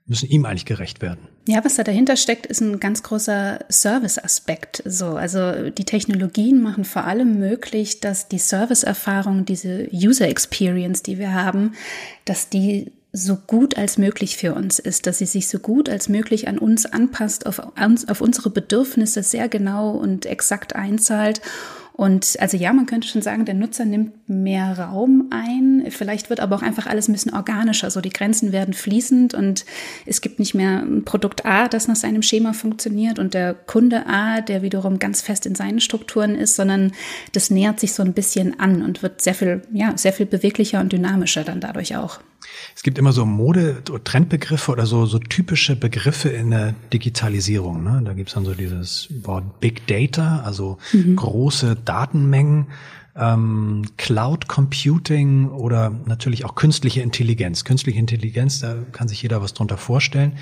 müssen 0.08 0.28
ihm 0.28 0.46
eigentlich 0.46 0.66
gerecht 0.66 1.04
werden. 1.04 1.28
Ja, 1.52 1.66
was 1.66 1.74
da 1.74 1.84
dahinter 1.84 2.16
steckt, 2.16 2.46
ist 2.46 2.62
ein 2.62 2.80
ganz 2.80 3.02
großer 3.02 3.58
Service-Aspekt. 3.72 4.84
So, 4.86 5.16
also 5.16 5.72
die 5.72 5.84
Technologien 5.84 6.62
machen 6.62 6.86
vor 6.86 7.06
allem 7.06 7.40
möglich, 7.40 8.00
dass 8.00 8.28
die 8.28 8.38
Service-Erfahrung, 8.38 9.46
diese 9.46 9.88
User 9.92 10.28
Experience, 10.28 11.02
die 11.02 11.18
wir 11.18 11.34
haben, 11.34 11.74
dass 12.26 12.50
die 12.50 12.92
so 13.14 13.36
gut 13.36 13.80
als 13.80 13.98
möglich 13.98 14.38
für 14.38 14.54
uns 14.54 14.78
ist, 14.78 15.08
dass 15.08 15.18
sie 15.18 15.26
sich 15.26 15.48
so 15.48 15.58
gut 15.58 15.90
als 15.90 16.08
möglich 16.08 16.48
an 16.48 16.60
uns 16.60 16.86
anpasst, 16.86 17.48
auf, 17.48 17.60
auf 17.60 18.22
unsere 18.22 18.52
Bedürfnisse 18.52 19.24
sehr 19.24 19.50
genau 19.50 19.90
und 19.90 20.28
exakt 20.28 20.76
einzahlt 20.76 21.42
und 22.00 22.38
also 22.40 22.56
ja, 22.56 22.72
man 22.72 22.86
könnte 22.86 23.10
schon 23.10 23.22
sagen, 23.22 23.44
der 23.44 23.56
Nutzer 23.56 23.84
nimmt 23.84 24.30
mehr 24.30 24.80
Raum 24.80 25.28
ein. 25.32 25.84
Vielleicht 25.90 26.30
wird 26.30 26.40
aber 26.40 26.56
auch 26.56 26.62
einfach 26.62 26.88
alles 26.88 27.10
ein 27.10 27.12
bisschen 27.12 27.34
organischer. 27.34 27.92
So 27.92 28.00
die 28.00 28.10
Grenzen 28.10 28.54
werden 28.54 28.74
fließend 28.74 29.34
und 29.34 29.66
es 30.06 30.22
gibt 30.22 30.40
nicht 30.40 30.54
mehr 30.54 30.80
ein 30.80 31.04
Produkt 31.04 31.46
A, 31.46 31.68
das 31.68 31.90
nach 31.90 31.98
seinem 31.98 32.22
Schema 32.22 32.54
funktioniert 32.54 33.20
und 33.20 33.34
der 33.34 33.54
Kunde 33.54 34.06
A, 34.08 34.40
der 34.40 34.62
wiederum 34.62 35.00
ganz 35.00 35.20
fest 35.22 35.46
in 35.46 35.56
seinen 35.56 35.82
Strukturen 35.82 36.36
ist, 36.36 36.56
sondern 36.56 36.94
das 37.34 37.52
nähert 37.52 37.82
sich 37.82 37.92
so 37.92 38.02
ein 38.02 38.14
bisschen 38.14 38.58
an 38.62 38.82
und 38.82 39.04
wird 39.04 39.20
sehr 39.20 39.34
viel, 39.34 39.64
ja, 39.74 39.98
sehr 39.98 40.14
viel 40.14 40.26
beweglicher 40.26 40.80
und 40.80 40.94
dynamischer 40.94 41.44
dann 41.44 41.60
dadurch 41.60 41.98
auch. 41.98 42.22
Es 42.76 42.84
gibt 42.84 42.98
immer 42.98 43.12
so 43.12 43.26
Mode, 43.26 43.84
Trendbegriffe 44.04 44.72
oder 44.72 44.86
so, 44.86 45.06
so 45.06 45.20
typische 45.20 45.76
Begriffe 45.76 46.30
in 46.30 46.52
der 46.52 46.74
Digitalisierung. 46.94 47.84
Ne? 47.84 48.02
Da 48.06 48.14
gibt's 48.14 48.34
dann 48.34 48.46
so 48.46 48.54
dieses 48.54 49.10
Wort 49.24 49.60
Big 49.60 49.88
Data, 49.88 50.42
also 50.46 50.78
mhm. 50.94 51.16
große 51.16 51.76
Datenmengen, 51.76 52.68
ähm, 53.16 53.84
Cloud 53.98 54.48
Computing 54.48 55.50
oder 55.50 55.92
natürlich 56.06 56.46
auch 56.46 56.56
künstliche 56.56 57.02
Intelligenz. 57.02 57.66
Künstliche 57.66 58.00
Intelligenz, 58.00 58.60
da 58.60 58.76
kann 58.92 59.08
sich 59.08 59.22
jeder 59.22 59.42
was 59.42 59.54
drunter 59.54 59.78
vorstellen. 59.78 60.34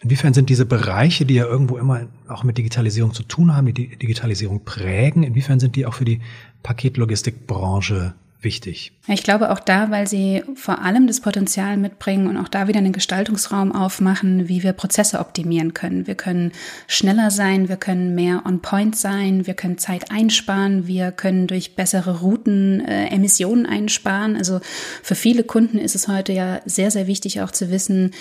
Inwiefern 0.00 0.34
sind 0.34 0.50
diese 0.50 0.66
Bereiche, 0.66 1.24
die 1.24 1.34
ja 1.34 1.46
irgendwo 1.46 1.78
immer 1.78 2.06
auch 2.28 2.44
mit 2.44 2.58
Digitalisierung 2.58 3.14
zu 3.14 3.22
tun 3.22 3.54
haben, 3.54 3.72
die 3.72 3.96
Digitalisierung 3.96 4.64
prägen, 4.64 5.22
inwiefern 5.22 5.58
sind 5.58 5.74
die 5.74 5.86
auch 5.86 5.94
für 5.94 6.04
die 6.04 6.20
Paketlogistikbranche 6.62 8.14
wichtig. 8.46 8.92
Ich 9.08 9.24
glaube 9.24 9.50
auch 9.50 9.58
da, 9.58 9.90
weil 9.90 10.06
sie 10.06 10.44
vor 10.54 10.80
allem 10.82 11.08
das 11.08 11.20
Potenzial 11.20 11.76
mitbringen 11.76 12.28
und 12.28 12.36
auch 12.36 12.48
da 12.48 12.68
wieder 12.68 12.78
einen 12.78 12.92
Gestaltungsraum 12.92 13.72
aufmachen, 13.72 14.48
wie 14.48 14.62
wir 14.62 14.72
Prozesse 14.72 15.18
optimieren 15.18 15.74
können. 15.74 16.06
Wir 16.06 16.14
können 16.14 16.52
schneller 16.86 17.32
sein, 17.32 17.68
wir 17.68 17.76
können 17.76 18.14
mehr 18.14 18.42
on 18.46 18.62
point 18.62 18.96
sein, 18.96 19.46
wir 19.46 19.54
können 19.54 19.78
Zeit 19.78 20.12
einsparen, 20.12 20.86
wir 20.86 21.10
können 21.10 21.48
durch 21.48 21.74
bessere 21.74 22.20
Routen 22.20 22.80
äh, 22.86 23.08
Emissionen 23.08 23.66
einsparen. 23.66 24.36
Also 24.36 24.60
für 25.02 25.16
viele 25.16 25.42
Kunden 25.42 25.78
ist 25.78 25.96
es 25.96 26.06
heute 26.06 26.32
ja 26.32 26.60
sehr, 26.64 26.92
sehr 26.92 27.08
wichtig 27.08 27.42
auch 27.42 27.50
zu 27.50 27.70
wissen, 27.70 28.12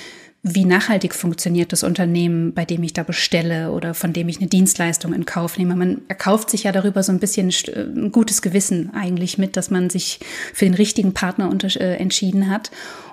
wie 0.48 0.64
nachhaltig 0.64 1.16
funktioniert 1.16 1.72
das 1.72 1.82
Unternehmen, 1.82 2.54
bei 2.54 2.66
dem 2.66 2.84
ich 2.84 2.94
da 2.94 3.02
bestelle 3.02 3.72
oder 3.72 3.96
von 3.96 4.14
dem 4.14 4.30
ich 4.30 4.38
eine 4.38 4.46
Dienstleistung 4.46 5.12
in 5.12 5.26
Kauf 5.26 5.58
nehme. 5.58 5.76
Man 5.76 6.02
erkauft 6.08 6.52
sich 6.52 6.64
ja 6.64 6.72
darüber 6.72 7.02
so 7.02 7.12
ein 7.12 7.20
bisschen 7.20 7.50
äh, 7.50 7.80
ein 7.80 8.12
gutes 8.12 8.44
Gewissen 8.44 8.94
eigentlich 8.94 9.40
mit, 9.40 9.58
dass 9.58 9.72
man 9.72 9.90
sich 9.90 10.20
für 10.54 10.66
den 10.66 10.76
richtigen 10.76 11.16
Partner 11.16 11.52
äh, 11.52 11.96
entschieden 11.96 12.48
hat. 12.48 12.70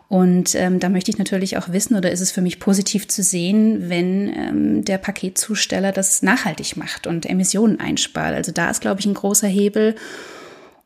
Und 0.08 0.54
ähm, 0.56 0.78
da 0.78 0.90
möchte 0.90 1.10
ich 1.10 1.16
natürlich 1.16 1.56
auch 1.56 1.70
wissen, 1.70 1.96
oder 1.96 2.12
ist 2.12 2.20
es 2.20 2.32
für 2.32 2.42
mich 2.42 2.60
positiv 2.60 3.08
zu 3.08 3.22
sehen, 3.22 3.88
wenn 3.88 4.30
ähm, 4.36 4.84
der 4.84 4.98
Paketzusteller 4.98 5.90
das 5.90 6.20
nachhaltig 6.20 6.76
macht 6.76 7.06
und 7.06 7.24
Emissionen 7.24 7.80
einspart. 7.80 8.34
Also 8.34 8.52
da 8.52 8.68
ist, 8.68 8.82
glaube 8.82 9.00
ich, 9.00 9.06
ein 9.06 9.14
großer 9.14 9.48
Hebel. 9.48 9.94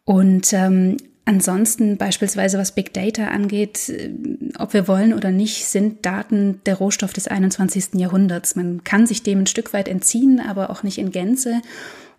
Und 0.05 0.53
ähm, 0.53 0.97
Ansonsten 1.29 1.97
beispielsweise 1.97 2.57
was 2.57 2.71
Big 2.71 2.95
Data 2.95 3.27
angeht, 3.27 3.89
äh, 3.89 4.11
ob 4.59 4.73
wir 4.73 4.87
wollen 4.87 5.13
oder 5.13 5.33
nicht, 5.33 5.67
sind 5.67 6.07
Daten 6.07 6.61
der 6.67 6.77
Rohstoff 6.77 7.13
des 7.13 7.27
21. 7.27 7.95
Jahrhunderts. 7.95 8.55
Man 8.55 8.85
kann 8.85 9.09
sich 9.09 9.25
dem 9.25 9.41
ein 9.41 9.47
Stück 9.49 9.73
weit 9.73 9.89
entziehen, 9.89 10.41
aber 10.41 10.71
auch 10.71 10.85
nicht 10.85 10.99
in 10.99 11.11
Gänze. 11.11 11.63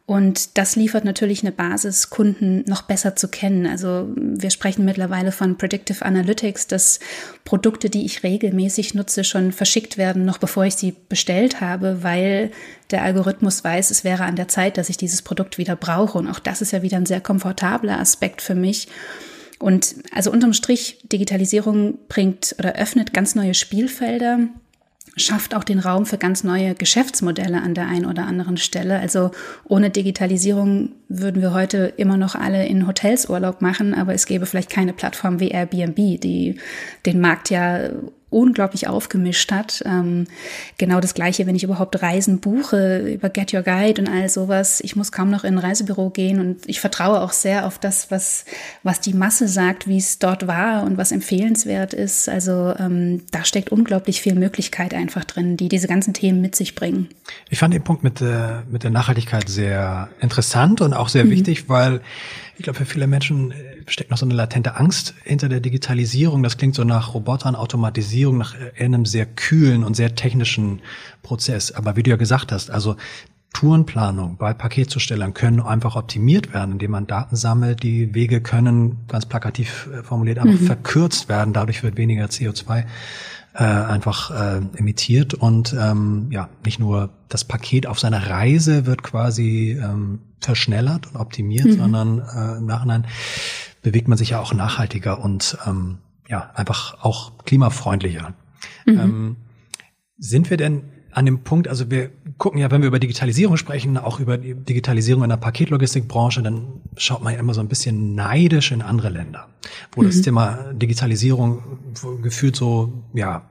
Und 0.08 0.58
das 0.58 0.78
liefert 0.78 1.04
natürlich 1.04 1.42
eine 1.42 1.52
Basis, 1.52 2.10
Kunden 2.10 2.64
noch 2.66 2.84
besser 2.84 3.18
zu 3.18 3.28
kennen. 3.28 3.68
Also 3.68 4.08
wir 4.16 4.52
sprechen 4.52 4.86
mittlerweile 4.86 5.34
von 5.34 5.58
Predictive 5.58 6.06
Analytics, 6.06 6.68
dass 6.68 7.02
Produkte, 7.44 7.90
die 7.90 8.06
ich 8.06 8.24
regelmäßig 8.24 8.94
nutze, 8.94 9.26
schon 9.26 9.52
verschickt 9.52 9.98
werden, 9.98 10.24
noch 10.24 10.38
bevor 10.38 10.64
ich 10.64 10.76
sie 10.76 10.96
bestellt 11.10 11.60
habe, 11.60 12.04
weil 12.04 12.52
der 12.90 13.04
Algorithmus 13.04 13.66
weiß, 13.66 13.92
es 13.92 14.06
wäre 14.06 14.24
an 14.24 14.38
der 14.38 14.48
Zeit, 14.48 14.78
dass 14.78 14.88
ich 14.88 14.96
dieses 14.96 15.24
Produkt 15.24 15.58
wieder 15.58 15.76
brauche. 15.76 16.18
Und 16.18 16.30
auch 16.30 16.40
das 16.40 16.62
ist 16.62 16.72
ja 16.72 16.82
wieder 16.82 16.96
ein 16.96 17.06
sehr 17.06 17.20
komfortabler 17.20 18.00
Aspekt 18.00 18.42
für 18.42 18.56
mich. 18.56 18.88
Und 19.60 19.96
also 20.14 20.32
unterm 20.32 20.54
Strich, 20.54 21.00
Digitalisierung 21.12 21.98
bringt 22.08 22.56
oder 22.60 22.76
öffnet 22.76 23.14
ganz 23.14 23.36
neue 23.36 23.54
Spielfelder 23.54 24.48
schafft 25.18 25.56
auch 25.56 25.64
den 25.64 25.80
Raum 25.80 26.06
für 26.06 26.18
ganz 26.18 26.44
neue 26.44 26.76
Geschäftsmodelle 26.76 27.62
an 27.62 27.74
der 27.74 27.88
einen 27.88 28.06
oder 28.06 28.26
anderen 28.26 28.58
Stelle. 28.58 29.00
Also 29.00 29.32
ohne 29.66 29.90
Digitalisierung 29.90 30.90
würden 31.10 31.42
wir 31.42 31.54
heute 31.54 31.94
immer 31.98 32.18
noch 32.18 32.36
alle 32.36 32.66
in 32.66 32.88
Hotels 32.88 33.30
Urlaub 33.30 33.62
machen, 33.62 33.94
aber 33.94 34.14
es 34.14 34.26
gäbe 34.26 34.46
vielleicht 34.46 34.70
keine 34.70 34.94
Plattform 34.94 35.40
wie 35.40 35.50
Airbnb, 35.50 35.96
die 36.22 36.58
den 37.06 37.20
Markt 37.20 37.50
ja 37.50 37.90
unglaublich 38.30 38.88
aufgemischt 38.88 39.52
hat. 39.52 39.82
Ähm, 39.86 40.28
genau 40.78 41.00
das 41.00 41.14
Gleiche, 41.14 41.48
wenn 41.48 41.56
ich 41.56 41.64
überhaupt 41.64 42.02
Reisen 42.02 42.40
buche 42.40 43.00
über 43.08 43.30
Get 43.30 43.54
Your 43.54 43.62
Guide 43.62 44.02
und 44.02 44.10
all 44.10 44.28
sowas. 44.28 44.82
Ich 44.82 44.96
muss 44.96 45.12
kaum 45.12 45.30
noch 45.30 45.46
in 45.46 45.56
ein 45.56 45.60
Reisebüro 45.60 46.10
gehen 46.10 46.40
und 46.40 46.68
ich 46.68 46.82
vertraue 46.82 47.22
auch 47.22 47.32
sehr 47.32 47.66
auf 47.66 47.80
das, 47.80 48.12
was, 48.12 48.44
was 48.84 49.00
die 49.00 49.14
Masse 49.14 49.48
sagt, 49.48 49.88
wie 49.88 49.98
es 49.98 50.20
dort 50.20 50.46
war 50.46 50.84
und 50.84 50.98
was 50.98 51.14
empfehlenswert 51.14 51.94
ist. 51.94 52.28
Also 52.28 52.74
ähm, 52.78 53.24
da 53.32 53.46
steckt 53.46 53.72
unglaublich 53.72 54.22
viel 54.22 54.36
Möglichkeit 54.36 54.94
einfach 54.94 55.24
drin, 55.24 55.56
die 55.56 55.70
diese 55.70 55.88
ganzen 55.88 56.14
Themen 56.14 56.42
mit 56.42 56.56
sich 56.56 56.76
bringen. 56.76 57.08
Ich 57.50 57.60
fand 57.60 57.74
den 57.74 57.84
Punkt 57.84 58.04
mit 58.04 58.20
der, 58.20 58.64
mit 58.70 58.84
der 58.84 58.92
Nachhaltigkeit 58.92 59.48
sehr 59.48 60.10
interessant 60.20 60.82
und 60.82 60.94
auch 60.94 61.08
sehr 61.08 61.24
mhm. 61.24 61.32
wichtig, 61.32 61.70
weil 61.70 62.02
ich 62.58 62.64
glaube, 62.64 62.80
für 62.80 62.86
viele 62.86 63.08
Menschen 63.08 63.52
äh, 63.52 63.77
steckt 63.88 64.12
noch 64.12 64.18
so 64.18 64.26
eine 64.26 64.36
latente 64.36 64.76
Angst 64.76 65.14
hinter 65.24 65.50
der 65.50 65.62
Digitalisierung. 65.62 66.44
Das 66.44 66.58
klingt 66.58 66.76
so 66.76 66.84
nach 66.84 67.14
Robotern, 67.14 67.56
Automatisierung, 67.56 68.38
nach 68.38 68.56
einem 68.78 69.06
sehr 69.06 69.26
kühlen 69.26 69.84
und 69.84 69.96
sehr 69.96 70.16
technischen 70.16 70.82
Prozess. 71.24 71.72
Aber 71.72 71.96
wie 71.96 72.04
du 72.04 72.10
ja 72.10 72.18
gesagt 72.18 72.52
hast, 72.52 72.70
also 72.70 72.98
Tourenplanung 73.54 74.38
bei 74.38 74.54
Paketzustellern 74.54 75.34
können 75.34 75.62
einfach 75.62 75.96
optimiert 75.96 76.54
werden, 76.54 76.74
indem 76.74 76.92
man 76.92 77.08
Daten 77.08 77.36
sammelt. 77.36 77.82
Die 77.82 78.14
Wege 78.14 78.42
können, 78.42 78.98
ganz 79.08 79.26
plakativ 79.26 79.90
äh, 79.92 80.04
formuliert, 80.04 80.38
einfach 80.38 80.60
mhm. 80.62 80.66
verkürzt 80.66 81.30
werden. 81.30 81.54
Dadurch 81.54 81.82
wird 81.82 81.98
weniger 81.98 82.26
CO2 82.26 82.86
äh, 83.54 83.64
einfach 83.64 84.30
äh, 84.30 84.62
emittiert 84.78 85.34
und 85.34 85.76
ähm, 85.80 86.28
ja, 86.30 86.50
nicht 86.64 86.80
nur 86.80 87.10
das 87.30 87.46
Paket 87.46 87.88
auf 87.88 88.00
seiner 88.00 88.30
Reise 88.30 88.86
wird 88.86 89.02
quasi 89.02 89.80
ähm, 89.82 90.20
verschnellert 90.40 91.08
und 91.08 91.16
optimiert, 91.16 91.66
mhm. 91.66 91.78
sondern 91.78 92.20
äh, 92.20 92.58
im 92.58 92.66
Nachhinein 92.68 93.08
bewegt 93.88 94.10
man 94.10 94.18
sich 94.18 94.32
ja 94.32 94.42
auch 94.42 94.54
nachhaltiger 94.54 95.24
und 95.24 95.58
ähm, 95.66 96.00
ja, 96.28 96.52
einfach 96.56 97.06
auch 97.06 97.38
klimafreundlicher. 97.46 98.34
Mhm. 98.86 99.00
Ähm, 99.00 99.36
sind 100.18 100.50
wir 100.50 100.58
denn 100.58 100.84
an 101.14 101.26
dem 101.26 101.40
Punkt, 101.46 101.70
also 101.70 101.90
wir 101.90 102.12
gucken 102.38 102.60
ja, 102.60 102.70
wenn 102.70 102.82
wir 102.82 102.90
über 102.90 103.00
Digitalisierung 103.00 103.56
sprechen, 103.56 103.98
auch 103.98 104.20
über 104.20 104.38
die 104.38 104.56
Digitalisierung 104.56 105.24
in 105.24 105.30
der 105.30 105.38
Paketlogistikbranche, 105.38 106.44
dann 106.44 106.82
schaut 106.98 107.24
man 107.24 107.34
ja 107.34 107.40
immer 107.40 107.54
so 107.54 107.62
ein 107.62 107.70
bisschen 107.70 108.14
neidisch 108.14 108.74
in 108.74 108.82
andere 108.82 109.08
Länder, 109.08 109.48
wo 109.94 110.02
mhm. 110.02 110.08
das 110.08 110.22
Thema 110.22 110.74
Digitalisierung 110.74 111.94
gefühlt 112.22 112.58
so, 112.58 113.06
ja, 113.14 113.50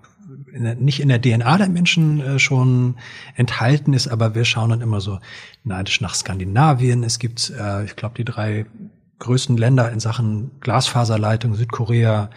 in 0.52 0.64
der, 0.64 0.74
nicht 0.74 1.00
in 1.00 1.08
der 1.08 1.22
DNA 1.22 1.56
der 1.56 1.70
Menschen 1.70 2.20
äh, 2.20 2.38
schon 2.38 2.96
enthalten 3.36 3.94
ist, 3.94 4.08
aber 4.08 4.34
wir 4.34 4.44
schauen 4.44 4.68
dann 4.68 4.82
immer 4.82 5.00
so 5.00 5.18
neidisch 5.64 6.02
nach 6.02 6.14
Skandinavien. 6.14 7.04
Es 7.04 7.18
gibt, 7.18 7.54
äh, 7.58 7.84
ich 7.84 7.96
glaube, 7.96 8.16
die 8.16 8.24
drei 8.24 8.66
größten 9.18 9.56
Länder 9.56 9.90
in 9.92 10.00
Sachen 10.00 10.50
Glasfaserleitung, 10.60 11.54
Südkorea, 11.54 12.30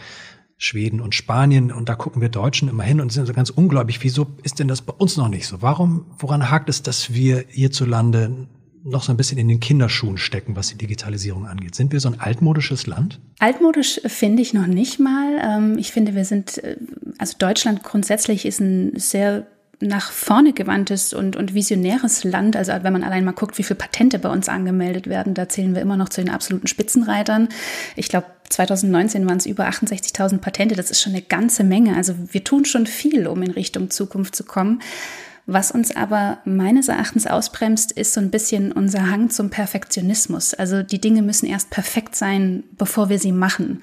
Schweden 0.58 1.00
und 1.00 1.16
Spanien. 1.16 1.72
Und 1.72 1.90
da 1.90 1.96
gucken 1.96 2.22
wir 2.22 2.30
Deutschen 2.30 2.70
immer 2.70 2.84
hin 2.84 3.02
und 3.02 3.12
sind 3.12 3.26
so 3.26 3.34
ganz 3.34 3.50
ungläubig. 3.50 4.04
Wieso 4.04 4.28
ist 4.44 4.60
denn 4.60 4.68
das 4.68 4.82
bei 4.82 4.94
uns 4.94 5.18
noch 5.18 5.30
nicht 5.30 5.48
so? 5.48 5.62
Warum, 5.62 6.06
woran 6.18 6.50
hakt 6.50 6.70
es, 6.70 6.84
dass 6.84 7.14
wir 7.14 7.46
hierzulande 7.48 8.48
noch 8.84 9.04
so 9.04 9.12
ein 9.12 9.18
bisschen 9.18 9.38
in 9.38 9.48
den 9.48 9.60
Kinderschuhen 9.60 10.18
stecken, 10.18 10.56
was 10.56 10.70
die 10.70 10.78
Digitalisierung 10.78 11.46
angeht. 11.46 11.76
Sind 11.76 11.92
wir 11.92 12.00
so 12.00 12.10
ein 12.10 12.20
altmodisches 12.20 12.88
Land? 12.88 13.20
Altmodisch 13.40 14.02
finde 14.06 14.42
ich 14.42 14.54
noch 14.54 14.68
nicht 14.68 15.00
mal. 15.00 15.38
Ähm, 15.42 15.78
ich 15.78 15.92
finde, 15.92 16.16
wir 16.16 16.26
sind, 16.26 16.58
äh, 16.64 16.78
also 17.18 17.36
Deutschland 17.38 17.84
grundsätzlich 17.84 18.46
ist 18.46 18.60
ein 18.60 18.98
sehr 18.98 19.48
nach 19.82 20.12
vorne 20.12 20.54
gewandtes 20.54 21.14
und, 21.14 21.36
und 21.36 21.54
visionäres 21.54 22.24
Land. 22.24 22.56
Also 22.56 22.74
wenn 22.82 22.94
man 22.94 23.04
allein 23.04 23.24
mal 23.24 23.32
guckt, 23.32 23.58
wie 23.58 23.64
viele 23.64 23.78
Patente 23.78 24.20
bei 24.20 24.30
uns 24.30 24.50
angemeldet 24.50 25.08
werden, 25.08 25.34
da 25.34 25.48
zählen 25.48 25.74
wir 25.74 25.82
immer 25.82 25.96
noch 25.96 26.10
zu 26.10 26.22
den 26.22 26.30
absoluten 26.30 26.68
Spitzenreitern. 26.68 27.48
Ich 27.96 28.10
glaube, 28.10 28.28
2019 28.50 29.28
waren 29.28 29.38
es 29.38 29.46
über 29.46 29.70
68.000 29.70 30.40
Patente. 30.40 30.76
Das 30.76 30.92
ist 30.92 31.02
schon 31.02 31.14
eine 31.14 31.22
ganze 31.22 31.64
Menge. 31.64 31.96
Also 31.96 32.14
wir 32.32 32.44
tun 32.44 32.66
schon 32.66 32.88
viel, 32.88 33.28
um 33.28 33.42
in 33.42 33.52
Richtung 33.52 33.90
Zukunft 33.90 34.36
zu 34.36 34.44
kommen. 34.44 34.82
Was 35.46 35.72
uns 35.72 35.96
aber 35.96 36.40
meines 36.46 36.90
Erachtens 36.90 37.26
ausbremst, 37.26 37.92
ist 37.92 38.14
so 38.14 38.20
ein 38.22 38.30
bisschen 38.30 38.72
unser 38.72 39.10
Hang 39.10 39.32
zum 39.32 39.50
Perfektionismus. 39.50 40.54
Also 40.54 40.84
die 40.84 41.02
Dinge 41.02 41.24
müssen 41.24 41.48
erst 41.48 41.72
perfekt 41.72 42.16
sein, 42.16 42.64
bevor 42.78 43.10
wir 43.10 43.18
sie 43.18 43.32
machen. 43.32 43.82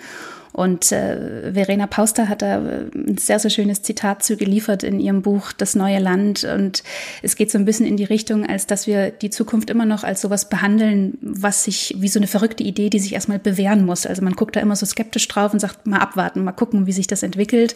Und 0.56 0.90
äh, 0.90 1.52
Verena 1.52 1.86
Pauster 1.86 2.30
hat 2.30 2.40
da 2.40 2.66
äh, 2.66 2.86
ein 2.94 3.18
sehr, 3.18 3.38
sehr 3.38 3.50
schönes 3.50 3.82
Zitat 3.82 4.22
zu 4.22 4.38
geliefert 4.38 4.84
in 4.84 5.00
ihrem 5.00 5.20
Buch 5.20 5.52
Das 5.52 5.74
neue 5.74 5.98
Land. 5.98 6.44
Und 6.44 6.82
es 7.20 7.36
geht 7.36 7.50
so 7.50 7.58
ein 7.58 7.66
bisschen 7.66 7.84
in 7.84 7.98
die 7.98 8.04
Richtung, 8.04 8.46
als 8.46 8.66
dass 8.66 8.86
wir 8.86 9.10
die 9.10 9.28
Zukunft 9.28 9.68
immer 9.68 9.84
noch 9.84 10.02
als 10.02 10.22
sowas 10.22 10.48
behandeln, 10.48 11.18
was 11.20 11.64
sich 11.64 11.96
wie 11.98 12.08
so 12.08 12.18
eine 12.18 12.26
verrückte 12.26 12.64
Idee, 12.64 12.88
die 12.88 13.00
sich 13.00 13.12
erstmal 13.12 13.38
bewähren 13.38 13.84
muss. 13.84 14.06
Also 14.06 14.22
man 14.22 14.32
guckt 14.32 14.56
da 14.56 14.60
immer 14.60 14.76
so 14.76 14.86
skeptisch 14.86 15.28
drauf 15.28 15.52
und 15.52 15.60
sagt, 15.60 15.86
mal 15.86 15.98
abwarten, 15.98 16.42
mal 16.42 16.52
gucken, 16.52 16.86
wie 16.86 16.92
sich 16.92 17.06
das 17.06 17.22
entwickelt. 17.22 17.74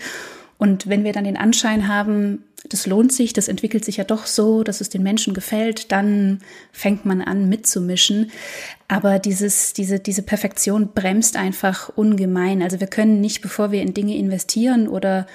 Und 0.60 0.88
wenn 0.88 1.04
wir 1.04 1.14
dann 1.14 1.24
den 1.24 1.38
Anschein 1.38 1.88
haben, 1.88 2.44
das 2.68 2.86
lohnt 2.86 3.14
sich, 3.14 3.32
das 3.32 3.48
entwickelt 3.48 3.82
sich 3.82 3.96
ja 3.96 4.04
doch 4.04 4.26
so, 4.26 4.62
dass 4.62 4.82
es 4.82 4.90
den 4.90 5.02
Menschen 5.02 5.32
gefällt, 5.32 5.90
dann 5.90 6.40
fängt 6.70 7.06
man 7.06 7.22
an 7.22 7.48
mitzumischen. 7.48 8.30
Aber 8.86 9.18
dieses, 9.18 9.72
diese, 9.72 10.00
diese 10.00 10.20
Perfektion 10.20 10.90
bremst 10.94 11.38
einfach 11.38 11.88
ungemein. 11.88 12.62
Also 12.62 12.78
wir 12.78 12.88
können 12.88 13.22
nicht, 13.22 13.40
bevor 13.40 13.72
wir 13.72 13.80
in 13.80 13.94
Dinge 13.94 14.18
investieren 14.18 14.86
oder 14.86 15.26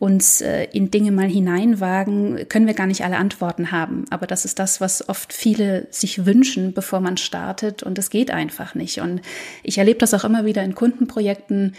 uns 0.00 0.40
äh, 0.40 0.64
in 0.72 0.90
Dinge 0.90 1.12
mal 1.12 1.28
hineinwagen, 1.28 2.48
können 2.48 2.66
wir 2.66 2.74
gar 2.74 2.88
nicht 2.88 3.04
alle 3.04 3.16
Antworten 3.16 3.70
haben. 3.70 4.06
Aber 4.10 4.26
das 4.26 4.44
ist 4.44 4.58
das, 4.58 4.80
was 4.80 5.08
oft 5.08 5.32
viele 5.32 5.86
sich 5.90 6.26
wünschen, 6.26 6.72
bevor 6.72 7.00
man 7.00 7.16
startet. 7.16 7.84
Und 7.84 7.96
es 7.98 8.10
geht 8.10 8.32
einfach 8.32 8.74
nicht. 8.74 9.00
Und 9.00 9.22
ich 9.62 9.78
erlebe 9.78 10.00
das 10.00 10.12
auch 10.12 10.24
immer 10.24 10.44
wieder 10.44 10.64
in 10.64 10.74
Kundenprojekten, 10.74 11.74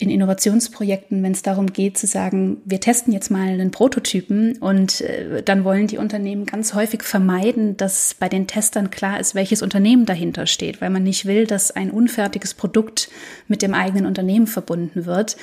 in 0.00 0.08
Innovationsprojekten, 0.08 1.22
wenn 1.22 1.32
es 1.32 1.42
darum 1.42 1.66
geht 1.66 1.98
zu 1.98 2.06
sagen, 2.06 2.62
wir 2.64 2.80
testen 2.80 3.12
jetzt 3.12 3.30
mal 3.30 3.48
einen 3.48 3.70
Prototypen 3.70 4.56
und 4.56 5.02
äh, 5.02 5.42
dann 5.42 5.62
wollen 5.62 5.88
die 5.88 5.98
Unternehmen 5.98 6.46
ganz 6.46 6.72
häufig 6.72 7.02
vermeiden, 7.02 7.76
dass 7.76 8.14
bei 8.14 8.30
den 8.30 8.46
Testern 8.46 8.90
klar 8.90 9.20
ist, 9.20 9.34
welches 9.34 9.60
Unternehmen 9.60 10.06
dahinter 10.06 10.46
steht, 10.46 10.80
weil 10.80 10.88
man 10.88 11.02
nicht 11.02 11.26
will, 11.26 11.46
dass 11.46 11.70
ein 11.70 11.90
unfertiges 11.90 12.54
Produkt 12.54 13.10
mit 13.46 13.60
dem 13.60 13.74
eigenen 13.74 14.06
Unternehmen 14.06 14.46
verbunden 14.46 15.04
wird. 15.04 15.36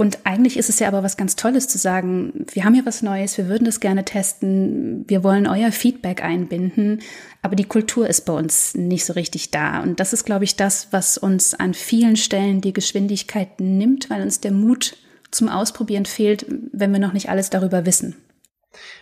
Und 0.00 0.20
eigentlich 0.22 0.56
ist 0.56 0.68
es 0.68 0.78
ja 0.78 0.86
aber 0.86 1.02
was 1.02 1.16
ganz 1.16 1.34
Tolles 1.34 1.66
zu 1.66 1.76
sagen, 1.76 2.46
wir 2.52 2.62
haben 2.62 2.74
hier 2.74 2.86
was 2.86 3.02
Neues, 3.02 3.36
wir 3.36 3.48
würden 3.48 3.64
das 3.64 3.80
gerne 3.80 4.04
testen, 4.04 5.04
wir 5.08 5.24
wollen 5.24 5.48
euer 5.48 5.72
Feedback 5.72 6.22
einbinden, 6.22 7.02
aber 7.42 7.56
die 7.56 7.64
Kultur 7.64 8.08
ist 8.08 8.24
bei 8.24 8.32
uns 8.32 8.76
nicht 8.76 9.04
so 9.04 9.14
richtig 9.14 9.50
da. 9.50 9.82
Und 9.82 9.98
das 9.98 10.12
ist, 10.12 10.24
glaube 10.24 10.44
ich, 10.44 10.54
das, 10.54 10.92
was 10.92 11.18
uns 11.18 11.52
an 11.54 11.74
vielen 11.74 12.14
Stellen 12.14 12.60
die 12.60 12.72
Geschwindigkeit 12.72 13.58
nimmt, 13.58 14.08
weil 14.08 14.22
uns 14.22 14.38
der 14.38 14.52
Mut 14.52 14.96
zum 15.32 15.48
Ausprobieren 15.48 16.06
fehlt, 16.06 16.46
wenn 16.72 16.92
wir 16.92 17.00
noch 17.00 17.12
nicht 17.12 17.28
alles 17.28 17.50
darüber 17.50 17.84
wissen. 17.84 18.14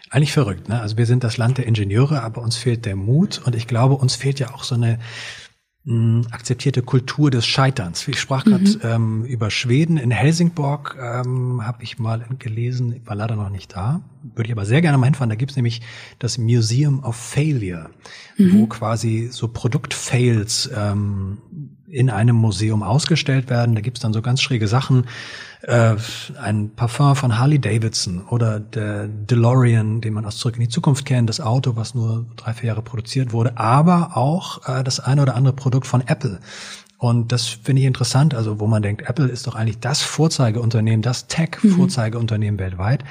Eigentlich 0.08 0.32
verrückt, 0.32 0.70
ne? 0.70 0.80
Also 0.80 0.96
wir 0.96 1.04
sind 1.04 1.24
das 1.24 1.36
Land 1.36 1.58
der 1.58 1.66
Ingenieure, 1.66 2.22
aber 2.22 2.40
uns 2.40 2.56
fehlt 2.56 2.86
der 2.86 2.96
Mut 2.96 3.42
und 3.44 3.54
ich 3.54 3.66
glaube, 3.66 3.96
uns 3.96 4.16
fehlt 4.16 4.38
ja 4.38 4.54
auch 4.54 4.64
so 4.64 4.74
eine 4.74 4.98
akzeptierte 6.32 6.82
Kultur 6.82 7.30
des 7.30 7.46
Scheiterns. 7.46 8.08
Ich 8.08 8.18
sprach 8.18 8.44
gerade 8.44 8.64
mhm. 8.64 8.80
ähm, 8.82 9.24
über 9.24 9.50
Schweden. 9.50 9.98
In 9.98 10.10
Helsingborg 10.10 10.96
ähm, 11.00 11.64
habe 11.64 11.84
ich 11.84 12.00
mal 12.00 12.26
gelesen, 12.40 13.00
war 13.04 13.14
leider 13.14 13.36
noch 13.36 13.50
nicht 13.50 13.76
da, 13.76 14.00
würde 14.34 14.48
ich 14.48 14.52
aber 14.52 14.66
sehr 14.66 14.82
gerne 14.82 14.98
mal 14.98 15.06
hinfahren. 15.06 15.30
Da 15.30 15.36
gibt's 15.36 15.54
nämlich 15.54 15.82
das 16.18 16.38
Museum 16.38 17.04
of 17.04 17.14
Failure, 17.14 17.90
mhm. 18.36 18.58
wo 18.58 18.66
quasi 18.66 19.28
so 19.30 19.46
Produktfails 19.46 20.70
ähm, 20.76 21.38
in 21.88 22.10
einem 22.10 22.36
Museum 22.36 22.82
ausgestellt 22.82 23.50
werden. 23.50 23.74
Da 23.74 23.80
gibt's 23.80 24.00
dann 24.00 24.12
so 24.12 24.22
ganz 24.22 24.42
schräge 24.42 24.68
Sachen 24.68 25.06
äh, 25.62 25.96
ein 26.40 26.70
Parfum 26.74 27.16
von 27.16 27.38
Harley 27.38 27.58
Davidson 27.58 28.22
oder 28.28 28.60
der 28.60 29.08
DeLorean, 29.08 30.00
den 30.00 30.14
man 30.14 30.24
aus 30.24 30.38
Zurück 30.38 30.56
in 30.56 30.62
die 30.62 30.68
Zukunft 30.68 31.04
kennt, 31.04 31.28
das 31.28 31.40
Auto, 31.40 31.76
was 31.76 31.94
nur 31.94 32.26
drei, 32.36 32.54
vier 32.54 32.68
Jahre 32.68 32.82
produziert 32.82 33.32
wurde, 33.32 33.58
aber 33.58 34.16
auch 34.16 34.66
äh, 34.68 34.84
das 34.84 35.00
eine 35.00 35.22
oder 35.22 35.34
andere 35.34 35.54
Produkt 35.54 35.86
von 35.86 36.02
Apple. 36.06 36.40
Und 36.98 37.32
das 37.32 37.46
finde 37.46 37.82
ich 37.82 37.86
interessant, 37.86 38.34
also 38.34 38.58
wo 38.58 38.66
man 38.66 38.82
denkt, 38.82 39.02
Apple 39.08 39.28
ist 39.28 39.46
doch 39.46 39.54
eigentlich 39.54 39.80
das 39.80 40.02
Vorzeigeunternehmen, 40.02 41.02
das 41.02 41.26
Tech-Vorzeigeunternehmen 41.26 42.56
mhm. 42.56 42.60
weltweit. 42.60 43.04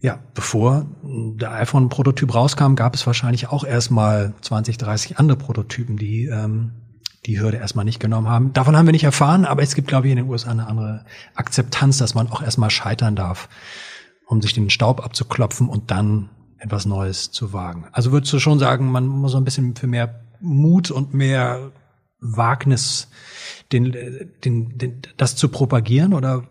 Ja, 0.00 0.18
bevor 0.34 0.86
der 1.02 1.52
iPhone-Prototyp 1.52 2.34
rauskam, 2.34 2.74
gab 2.74 2.94
es 2.94 3.06
wahrscheinlich 3.06 3.48
auch 3.48 3.64
erstmal 3.64 4.34
20, 4.42 4.76
30 4.76 5.18
andere 5.18 5.38
Prototypen, 5.38 5.96
die 5.96 6.26
ähm, 6.26 6.72
die 7.26 7.40
Hürde 7.40 7.56
erstmal 7.56 7.84
nicht 7.84 8.00
genommen 8.00 8.28
haben. 8.28 8.52
Davon 8.52 8.76
haben 8.76 8.86
wir 8.86 8.92
nicht 8.92 9.04
erfahren, 9.04 9.44
aber 9.44 9.62
es 9.62 9.74
gibt, 9.74 9.88
glaube 9.88 10.06
ich, 10.06 10.12
in 10.12 10.18
den 10.18 10.28
USA 10.28 10.50
eine 10.50 10.66
andere 10.66 11.04
Akzeptanz, 11.34 11.98
dass 11.98 12.14
man 12.14 12.30
auch 12.30 12.42
erstmal 12.42 12.70
scheitern 12.70 13.16
darf, 13.16 13.48
um 14.26 14.42
sich 14.42 14.52
den 14.52 14.70
Staub 14.70 15.02
abzuklopfen 15.02 15.68
und 15.68 15.90
dann 15.90 16.28
etwas 16.58 16.86
Neues 16.86 17.30
zu 17.30 17.52
wagen. 17.52 17.86
Also 17.92 18.12
würdest 18.12 18.32
du 18.32 18.38
schon 18.38 18.58
sagen, 18.58 18.90
man 18.90 19.06
muss 19.06 19.32
so 19.32 19.38
ein 19.38 19.44
bisschen 19.44 19.76
für 19.76 19.86
mehr 19.86 20.20
Mut 20.40 20.90
und 20.90 21.14
mehr 21.14 21.72
Wagnis 22.20 23.08
den, 23.72 23.92
den, 24.44 24.78
den, 24.78 25.02
das 25.16 25.36
zu 25.36 25.48
propagieren 25.48 26.14
oder 26.14 26.44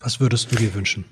was 0.00 0.20
würdest 0.20 0.52
du 0.52 0.56
dir 0.56 0.74
wünschen? 0.74 1.04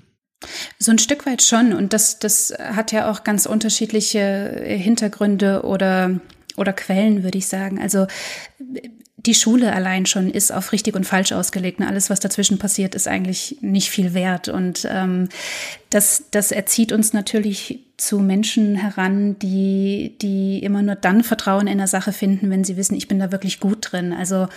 So 0.77 0.91
ein 0.91 0.99
Stück 0.99 1.25
weit 1.25 1.41
schon. 1.41 1.73
Und 1.73 1.93
das, 1.93 2.19
das 2.19 2.53
hat 2.57 2.91
ja 2.91 3.09
auch 3.09 3.23
ganz 3.23 3.45
unterschiedliche 3.45 4.61
Hintergründe 4.63 5.63
oder, 5.63 6.19
oder 6.57 6.73
Quellen, 6.73 7.23
würde 7.23 7.37
ich 7.37 7.47
sagen. 7.47 7.79
Also 7.79 8.07
die 9.25 9.33
Schule 9.33 9.73
allein 9.73 10.05
schon 10.05 10.29
ist 10.29 10.51
auf 10.51 10.71
richtig 10.71 10.95
und 10.95 11.05
falsch 11.05 11.31
ausgelegt. 11.31 11.79
Und 11.79 11.87
alles, 11.87 12.09
was 12.09 12.19
dazwischen 12.19 12.59
passiert, 12.59 12.95
ist 12.95 13.07
eigentlich 13.07 13.57
nicht 13.61 13.89
viel 13.89 14.13
wert. 14.13 14.49
Und 14.49 14.87
ähm, 14.89 15.29
das, 15.89 16.25
das 16.31 16.51
erzieht 16.51 16.91
uns 16.91 17.13
natürlich 17.13 17.79
zu 17.97 18.19
Menschen 18.19 18.75
heran, 18.75 19.39
die, 19.39 20.15
die 20.21 20.59
immer 20.59 20.81
nur 20.81 20.95
dann 20.95 21.23
Vertrauen 21.23 21.67
in 21.67 21.77
der 21.77 21.87
Sache 21.87 22.13
finden, 22.13 22.49
wenn 22.49 22.63
sie 22.63 22.77
wissen, 22.77 22.95
ich 22.95 23.07
bin 23.07 23.19
da 23.19 23.31
wirklich 23.31 23.59
gut 23.59 23.91
drin. 23.91 24.13
Also 24.13 24.47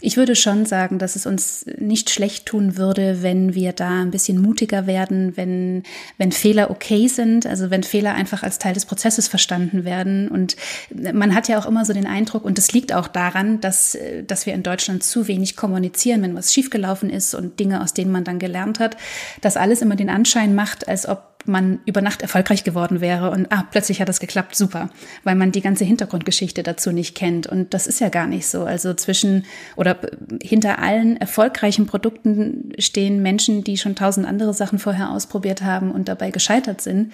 ich 0.00 0.16
würde 0.16 0.36
schon 0.36 0.66
sagen, 0.66 0.98
dass 0.98 1.16
es 1.16 1.26
uns 1.26 1.66
nicht 1.78 2.10
schlecht 2.10 2.46
tun 2.46 2.76
würde, 2.76 3.22
wenn 3.22 3.54
wir 3.54 3.72
da 3.72 4.00
ein 4.00 4.10
bisschen 4.10 4.40
mutiger 4.40 4.86
werden, 4.86 5.36
wenn, 5.36 5.82
wenn 6.18 6.32
Fehler 6.32 6.70
okay 6.70 7.08
sind, 7.08 7.46
also 7.46 7.70
wenn 7.70 7.82
Fehler 7.82 8.14
einfach 8.14 8.42
als 8.42 8.58
Teil 8.58 8.74
des 8.74 8.86
Prozesses 8.86 9.28
verstanden 9.28 9.84
werden. 9.84 10.28
Und 10.28 10.56
man 10.90 11.34
hat 11.34 11.48
ja 11.48 11.58
auch 11.58 11.66
immer 11.66 11.84
so 11.84 11.92
den 11.92 12.06
Eindruck, 12.06 12.44
und 12.44 12.58
das 12.58 12.72
liegt 12.72 12.92
auch 12.92 13.08
daran, 13.08 13.60
dass, 13.60 13.98
dass 14.26 14.46
wir 14.46 14.54
in 14.54 14.62
Deutschland 14.62 15.02
zu 15.02 15.26
wenig 15.26 15.56
kommunizieren, 15.56 16.22
wenn 16.22 16.36
was 16.36 16.52
schiefgelaufen 16.52 17.10
ist 17.10 17.34
und 17.34 17.58
Dinge, 17.58 17.82
aus 17.82 17.94
denen 17.94 18.12
man 18.12 18.24
dann 18.24 18.38
gelernt 18.38 18.78
hat, 18.78 18.96
dass 19.40 19.56
alles 19.56 19.82
immer 19.82 19.96
den 19.96 20.10
Anschein 20.10 20.54
macht, 20.54 20.86
als 20.86 21.08
ob 21.08 21.37
man 21.48 21.80
über 21.86 22.00
Nacht 22.00 22.22
erfolgreich 22.22 22.64
geworden 22.64 23.00
wäre 23.00 23.30
und 23.30 23.50
ah, 23.50 23.64
plötzlich 23.70 24.00
hat 24.00 24.08
das 24.08 24.20
geklappt, 24.20 24.54
super, 24.54 24.90
weil 25.24 25.34
man 25.34 25.52
die 25.52 25.60
ganze 25.60 25.84
Hintergrundgeschichte 25.84 26.62
dazu 26.62 26.92
nicht 26.92 27.14
kennt. 27.14 27.46
Und 27.46 27.74
das 27.74 27.86
ist 27.86 28.00
ja 28.00 28.08
gar 28.08 28.26
nicht 28.26 28.46
so. 28.46 28.64
Also 28.64 28.94
zwischen 28.94 29.44
oder 29.76 29.98
hinter 30.42 30.78
allen 30.78 31.16
erfolgreichen 31.16 31.86
Produkten 31.86 32.72
stehen 32.78 33.22
Menschen, 33.22 33.64
die 33.64 33.78
schon 33.78 33.96
tausend 33.96 34.26
andere 34.26 34.54
Sachen 34.54 34.78
vorher 34.78 35.10
ausprobiert 35.10 35.62
haben 35.62 35.90
und 35.90 36.08
dabei 36.08 36.30
gescheitert 36.30 36.80
sind. 36.80 37.12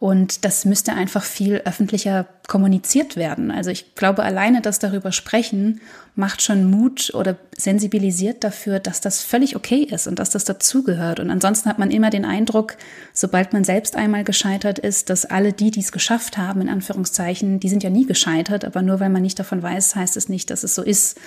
Und 0.00 0.46
das 0.46 0.64
müsste 0.64 0.94
einfach 0.94 1.22
viel 1.22 1.56
öffentlicher 1.66 2.26
kommuniziert 2.48 3.16
werden. 3.16 3.50
Also 3.50 3.68
ich 3.68 3.94
glaube, 3.94 4.22
alleine 4.22 4.62
das 4.62 4.78
darüber 4.78 5.12
sprechen 5.12 5.82
macht 6.14 6.40
schon 6.40 6.70
Mut 6.70 7.12
oder 7.12 7.36
sensibilisiert 7.54 8.42
dafür, 8.42 8.80
dass 8.80 9.02
das 9.02 9.22
völlig 9.22 9.56
okay 9.56 9.82
ist 9.82 10.06
und 10.06 10.18
dass 10.18 10.30
das 10.30 10.44
dazugehört. 10.44 11.20
Und 11.20 11.28
ansonsten 11.28 11.68
hat 11.68 11.78
man 11.78 11.90
immer 11.90 12.08
den 12.08 12.24
Eindruck, 12.24 12.78
sobald 13.12 13.52
man 13.52 13.62
selbst 13.62 13.94
einmal 13.94 14.24
gescheitert 14.24 14.78
ist, 14.78 15.10
dass 15.10 15.26
alle 15.26 15.52
die, 15.52 15.70
die 15.70 15.80
es 15.80 15.92
geschafft 15.92 16.38
haben, 16.38 16.62
in 16.62 16.70
Anführungszeichen, 16.70 17.60
die 17.60 17.68
sind 17.68 17.82
ja 17.82 17.90
nie 17.90 18.06
gescheitert, 18.06 18.64
aber 18.64 18.80
nur 18.80 19.00
weil 19.00 19.10
man 19.10 19.20
nicht 19.20 19.38
davon 19.38 19.62
weiß, 19.62 19.96
heißt 19.96 20.16
es 20.16 20.30
nicht, 20.30 20.48
dass 20.48 20.64
es 20.64 20.74
so 20.74 20.82
ist. 20.82 21.20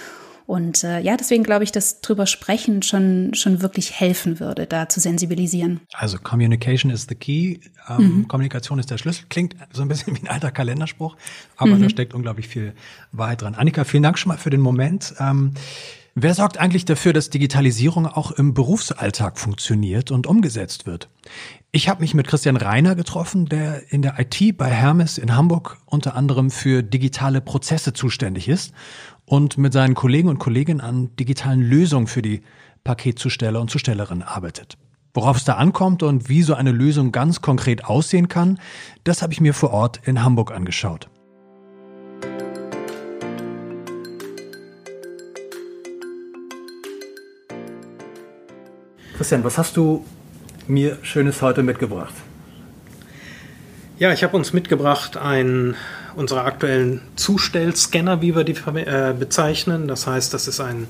Und 0.45 0.83
äh, 0.83 0.99
ja, 0.99 1.15
deswegen 1.15 1.43
glaube 1.43 1.63
ich, 1.63 1.71
dass 1.71 2.01
drüber 2.01 2.27
sprechen 2.27 2.81
schon, 2.81 3.33
schon 3.33 3.61
wirklich 3.61 3.99
helfen 3.99 4.39
würde, 4.39 4.65
da 4.65 4.89
zu 4.89 4.99
sensibilisieren. 4.99 5.81
Also 5.93 6.17
Communication 6.17 6.91
is 6.91 7.07
the 7.07 7.15
key. 7.15 7.59
Ähm, 7.87 8.17
mhm. 8.17 8.27
Kommunikation 8.27 8.79
ist 8.79 8.91
der 8.91 8.97
Schlüssel. 8.97 9.25
Klingt 9.29 9.55
so 9.71 9.81
ein 9.81 9.87
bisschen 9.87 10.15
wie 10.21 10.21
ein 10.21 10.27
alter 10.27 10.51
Kalenderspruch, 10.51 11.15
aber 11.55 11.75
mhm. 11.75 11.83
da 11.83 11.89
steckt 11.89 12.13
unglaublich 12.13 12.47
viel 12.47 12.73
Wahrheit 13.11 13.41
dran. 13.41 13.55
Annika, 13.55 13.83
vielen 13.83 14.03
Dank 14.03 14.19
schon 14.19 14.29
mal 14.29 14.37
für 14.37 14.49
den 14.49 14.61
Moment. 14.61 15.13
Ähm, 15.19 15.53
Wer 16.15 16.35
sorgt 16.35 16.59
eigentlich 16.59 16.85
dafür, 16.85 17.11
dass 17.11 17.31
Digitalisierung 17.31 18.05
auch 18.05 18.31
im 18.31 18.53
Berufsalltag 18.53 19.39
funktioniert 19.39 20.11
und 20.11 20.27
umgesetzt 20.27 20.85
wird? 20.85 21.09
Ich 21.75 21.89
habe 21.89 22.01
mich 22.01 22.13
mit 22.13 22.27
Christian 22.27 22.55
Reiner 22.55 22.93
getroffen, 22.93 23.47
der 23.47 23.91
in 23.91 24.03
der 24.03 24.19
IT 24.19 24.57
bei 24.57 24.69
Hermes 24.69 25.17
in 25.17 25.35
Hamburg 25.35 25.79
unter 25.87 26.15
anderem 26.15 26.51
für 26.51 26.83
digitale 26.83 27.41
Prozesse 27.41 27.93
zuständig 27.93 28.47
ist 28.47 28.75
und 29.25 29.57
mit 29.57 29.73
seinen 29.73 29.95
Kollegen 29.95 30.29
und 30.29 30.37
Kolleginnen 30.37 30.81
an 30.81 31.15
digitalen 31.15 31.63
Lösungen 31.63 32.05
für 32.05 32.21
die 32.21 32.43
Paketzusteller 32.83 33.59
und 33.59 33.71
Zustellerinnen 33.71 34.21
arbeitet. 34.21 34.77
Worauf 35.15 35.37
es 35.37 35.45
da 35.45 35.53
ankommt 35.53 36.03
und 36.03 36.29
wie 36.29 36.43
so 36.43 36.53
eine 36.53 36.71
Lösung 36.71 37.11
ganz 37.11 37.41
konkret 37.41 37.85
aussehen 37.85 38.27
kann, 38.27 38.59
das 39.03 39.23
habe 39.23 39.33
ich 39.33 39.41
mir 39.41 39.55
vor 39.55 39.71
Ort 39.71 39.99
in 40.05 40.23
Hamburg 40.23 40.51
angeschaut. 40.51 41.09
Christian, 49.17 49.43
was 49.43 49.57
hast 49.57 49.75
du 49.75 50.05
mir 50.67 50.97
Schönes 51.01 51.41
heute 51.41 51.63
mitgebracht? 51.63 52.13
Ja, 53.99 54.11
ich 54.11 54.23
habe 54.23 54.35
uns 54.35 54.53
mitgebracht 54.53 55.17
ein 55.17 55.75
unsere 56.15 56.43
aktuellen 56.43 57.01
Zustellscanner, 57.15 58.21
wie 58.21 58.35
wir 58.35 58.43
die 58.43 58.53
äh, 58.53 59.13
bezeichnen. 59.17 59.87
Das 59.87 60.07
heißt, 60.07 60.33
das 60.33 60.47
ist 60.47 60.59
ein 60.59 60.87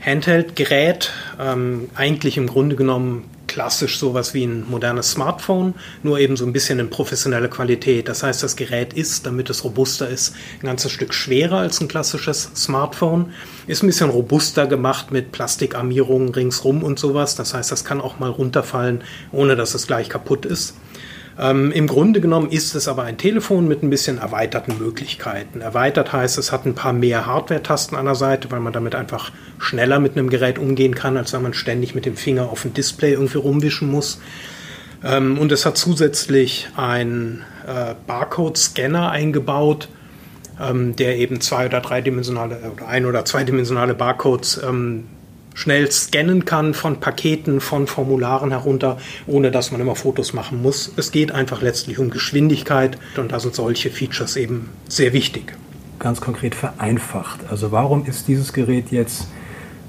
Handheld-Gerät, 0.00 1.12
ähm, 1.40 1.88
eigentlich 1.94 2.36
im 2.36 2.46
Grunde 2.46 2.76
genommen 2.76 3.24
klassisch 3.56 3.98
sowas 3.98 4.34
wie 4.34 4.44
ein 4.44 4.68
modernes 4.68 5.12
Smartphone, 5.12 5.72
nur 6.02 6.18
eben 6.18 6.36
so 6.36 6.44
ein 6.44 6.52
bisschen 6.52 6.78
in 6.78 6.90
professionelle 6.90 7.48
Qualität. 7.48 8.06
Das 8.06 8.22
heißt, 8.22 8.42
das 8.42 8.54
Gerät 8.54 8.92
ist, 8.92 9.24
damit 9.24 9.48
es 9.48 9.64
robuster 9.64 10.10
ist, 10.10 10.34
ein 10.60 10.66
ganzes 10.66 10.92
Stück 10.92 11.14
schwerer 11.14 11.60
als 11.60 11.80
ein 11.80 11.88
klassisches 11.88 12.50
Smartphone. 12.54 13.32
Ist 13.66 13.82
ein 13.82 13.86
bisschen 13.86 14.10
robuster 14.10 14.66
gemacht 14.66 15.10
mit 15.10 15.32
Plastikarmierungen 15.32 16.34
ringsrum 16.34 16.82
und 16.82 16.98
sowas. 16.98 17.34
Das 17.34 17.54
heißt, 17.54 17.72
das 17.72 17.86
kann 17.86 18.02
auch 18.02 18.18
mal 18.18 18.28
runterfallen, 18.28 19.02
ohne 19.32 19.56
dass 19.56 19.72
es 19.72 19.86
gleich 19.86 20.10
kaputt 20.10 20.44
ist. 20.44 20.74
Ähm, 21.38 21.70
Im 21.70 21.86
Grunde 21.86 22.20
genommen 22.20 22.50
ist 22.50 22.74
es 22.74 22.88
aber 22.88 23.02
ein 23.02 23.18
Telefon 23.18 23.68
mit 23.68 23.82
ein 23.82 23.90
bisschen 23.90 24.18
erweiterten 24.18 24.78
Möglichkeiten. 24.78 25.60
Erweitert 25.60 26.12
heißt, 26.12 26.38
es 26.38 26.50
hat 26.50 26.64
ein 26.64 26.74
paar 26.74 26.94
mehr 26.94 27.26
Hardware-Tasten 27.26 27.94
an 27.94 28.06
der 28.06 28.14
Seite, 28.14 28.50
weil 28.50 28.60
man 28.60 28.72
damit 28.72 28.94
einfach 28.94 29.32
schneller 29.58 30.00
mit 30.00 30.16
einem 30.16 30.30
Gerät 30.30 30.58
umgehen 30.58 30.94
kann, 30.94 31.16
als 31.16 31.32
wenn 31.34 31.42
man 31.42 31.52
ständig 31.52 31.94
mit 31.94 32.06
dem 32.06 32.16
Finger 32.16 32.48
auf 32.50 32.64
ein 32.64 32.72
Display 32.72 33.12
irgendwie 33.12 33.38
rumwischen 33.38 33.90
muss. 33.90 34.18
Ähm, 35.04 35.38
und 35.38 35.52
es 35.52 35.66
hat 35.66 35.76
zusätzlich 35.76 36.68
einen 36.74 37.44
äh, 37.66 37.94
Barcode-Scanner 38.06 39.10
eingebaut, 39.10 39.88
ähm, 40.58 40.96
der 40.96 41.18
eben 41.18 41.42
zwei- 41.42 41.66
oder 41.66 41.80
dreidimensionale 41.80 42.58
oder 42.74 42.88
ein- 42.88 43.04
oder 43.04 43.26
zweidimensionale 43.26 43.94
Barcodes 43.94 44.58
ähm, 44.66 45.04
schnell 45.56 45.90
scannen 45.90 46.44
kann 46.44 46.74
von 46.74 47.00
Paketen, 47.00 47.60
von 47.60 47.88
Formularen 47.88 48.50
herunter, 48.50 48.98
ohne 49.26 49.50
dass 49.50 49.72
man 49.72 49.80
immer 49.80 49.96
Fotos 49.96 50.32
machen 50.34 50.62
muss. 50.62 50.92
Es 50.96 51.10
geht 51.10 51.32
einfach 51.32 51.62
letztlich 51.62 51.98
um 51.98 52.10
Geschwindigkeit 52.10 52.98
und 53.16 53.32
da 53.32 53.40
sind 53.40 53.56
solche 53.56 53.90
Features 53.90 54.36
eben 54.36 54.68
sehr 54.88 55.12
wichtig. 55.12 55.54
Ganz 55.98 56.20
konkret 56.20 56.54
vereinfacht. 56.54 57.40
Also 57.50 57.72
warum 57.72 58.04
ist 58.04 58.28
dieses 58.28 58.52
Gerät 58.52 58.90
jetzt 58.90 59.28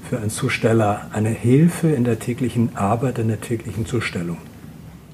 für 0.08 0.16
einen 0.16 0.30
Zusteller 0.30 1.06
eine 1.12 1.28
Hilfe 1.28 1.90
in 1.90 2.04
der 2.04 2.18
täglichen 2.18 2.74
Arbeit, 2.74 3.18
in 3.18 3.28
der 3.28 3.42
täglichen 3.42 3.84
Zustellung? 3.84 4.38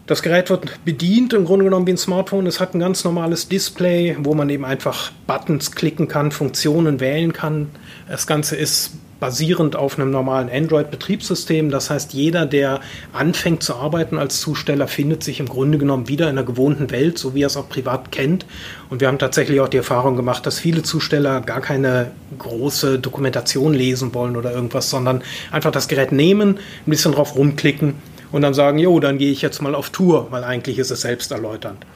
Das 0.07 0.23
Gerät 0.23 0.51
wird 0.51 0.85
bedient 0.85 1.33
im 1.33 1.47
Grunde 1.47 1.65
genommen 1.65 1.87
wie 1.87 1.93
ein 1.93 1.97
Smartphone. 1.97 2.47
Es 2.47 2.61
hat 2.61 2.75
ein 2.75 2.79
ganz 2.79 3.03
normales 3.05 3.49
Display, 3.49 4.17
wo 4.21 4.35
man 4.35 4.51
eben 4.51 4.65
einfach 4.65 5.11
Buttons 5.27 5.73
klicken 5.73 6.09
kann, 6.09 6.31
Funktionen 6.31 7.01
wählen 7.01 7.33
kann. 7.33 7.71
Das 8.07 8.27
Ganze 8.27 8.55
ist 8.55 8.93
basierend 9.25 9.75
auf 9.75 9.99
einem 9.99 10.11
normalen 10.11 10.51
Android-Betriebssystem. 10.51 11.71
Das 11.71 11.89
heißt, 11.89 12.13
jeder, 12.13 12.45
der 12.45 12.81
anfängt 13.15 13.63
zu 13.63 13.75
arbeiten 13.75 14.19
als 14.19 14.39
Zusteller, 14.39 14.87
findet 14.87 15.25
sich 15.25 15.41
im 15.41 15.49
Grunde 15.49 15.79
genommen 15.79 16.09
wieder 16.09 16.29
in 16.29 16.37
der 16.37 16.45
gewohnten 16.45 16.91
Welt, 16.91 17.17
so 17.17 17.35
wie 17.35 17.43
er 17.43 17.47
es 17.47 17.57
auch 17.57 17.67
privat 17.67 18.13
kennt. 18.13 18.45
Und 18.91 19.01
wir 19.01 19.09
haben 19.09 19.19
tatsächlich 19.19 19.63
auch 19.63 19.69
die 19.69 19.79
Erfahrung 19.79 20.17
gemacht, 20.17 20.45
dass 20.45 20.59
viele 20.59 20.83
Zusteller 20.83 21.41
gar 21.41 21.63
keine 21.63 22.11
große 22.39 22.99
Dokumentation 22.99 23.73
lesen 23.73 24.13
wollen 24.13 24.37
oder 24.37 24.53
irgendwas, 24.53 24.91
sondern 24.91 25.23
einfach 25.51 25.71
das 25.71 25.89
Gerät 25.89 26.13
nehmen, 26.13 26.59
ein 26.59 26.91
bisschen 26.91 27.13
drauf 27.13 27.35
rumklicken 27.35 27.95
und 28.31 28.43
dann 28.43 28.53
sagen, 28.53 28.79
jo, 28.79 29.01
dann 29.01 29.17
gehe 29.17 29.33
ich 29.33 29.41
jetzt 29.41 29.63
mal 29.63 29.75
auf 29.75 29.89
Tour, 29.89 30.27
weil 30.33 30.45
eigentlich 30.45 30.79
ist 30.79 30.91
es 30.91 31.01
selbst 31.01 31.31
erläuternd. 31.31 31.87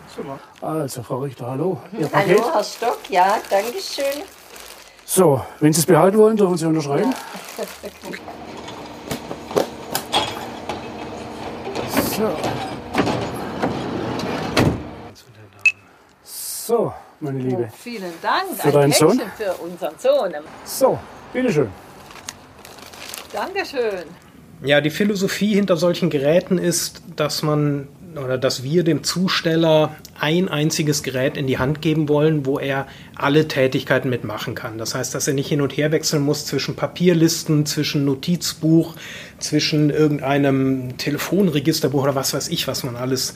Also, 0.62 1.02
Frau 1.02 1.18
Richter, 1.18 1.50
hallo. 1.50 1.78
Ihr 1.92 2.08
Hallo, 2.10 2.54
Herr 2.54 2.64
Stock, 2.64 3.00
ja, 3.10 3.36
danke 3.50 3.78
schön. 3.82 4.24
So, 5.10 5.40
wenn 5.60 5.72
Sie 5.72 5.80
es 5.80 5.86
behalten 5.86 6.18
wollen, 6.18 6.36
dürfen 6.36 6.58
Sie 6.58 6.66
unterschreiben. 6.66 7.14
So. 12.10 12.36
So, 16.22 16.92
meine 17.20 17.38
Liebe. 17.38 17.68
Oh, 17.70 17.74
vielen 17.74 18.12
Dank. 18.20 18.60
Für 18.60 18.70
deinen 18.70 18.92
Sohn? 18.92 19.18
Für 19.38 19.54
unseren 19.54 19.98
Sohn. 19.98 20.34
So, 20.66 20.98
bitteschön. 21.32 21.70
Dankeschön. 23.32 24.04
Ja, 24.62 24.82
die 24.82 24.90
Philosophie 24.90 25.54
hinter 25.54 25.78
solchen 25.78 26.10
Geräten 26.10 26.58
ist, 26.58 27.00
dass 27.16 27.42
man 27.42 27.88
oder 28.16 28.38
dass 28.38 28.62
wir 28.62 28.84
dem 28.84 29.04
Zusteller 29.04 29.96
ein 30.18 30.48
einziges 30.48 31.02
Gerät 31.02 31.36
in 31.36 31.46
die 31.46 31.58
Hand 31.58 31.82
geben 31.82 32.08
wollen, 32.08 32.46
wo 32.46 32.58
er 32.58 32.86
alle 33.14 33.48
Tätigkeiten 33.48 34.08
mitmachen 34.08 34.54
kann. 34.54 34.78
Das 34.78 34.94
heißt, 34.94 35.14
dass 35.14 35.28
er 35.28 35.34
nicht 35.34 35.48
hin 35.48 35.60
und 35.60 35.76
her 35.76 35.92
wechseln 35.92 36.22
muss 36.22 36.46
zwischen 36.46 36.74
Papierlisten, 36.74 37.66
zwischen 37.66 38.04
Notizbuch, 38.04 38.94
zwischen 39.38 39.90
irgendeinem 39.90 40.96
Telefonregisterbuch 40.96 42.04
oder 42.04 42.14
was 42.14 42.34
weiß 42.34 42.48
ich, 42.48 42.66
was 42.66 42.82
man 42.84 42.96
alles 42.96 43.34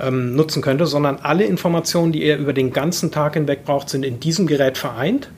ähm, 0.00 0.34
nutzen 0.34 0.62
könnte, 0.62 0.86
sondern 0.86 1.16
alle 1.16 1.44
Informationen, 1.44 2.12
die 2.12 2.22
er 2.22 2.38
über 2.38 2.52
den 2.52 2.72
ganzen 2.72 3.10
Tag 3.10 3.34
hinweg 3.34 3.64
braucht, 3.64 3.88
sind 3.88 4.04
in 4.04 4.20
diesem 4.20 4.46
Gerät 4.46 4.78
vereint. 4.78 5.30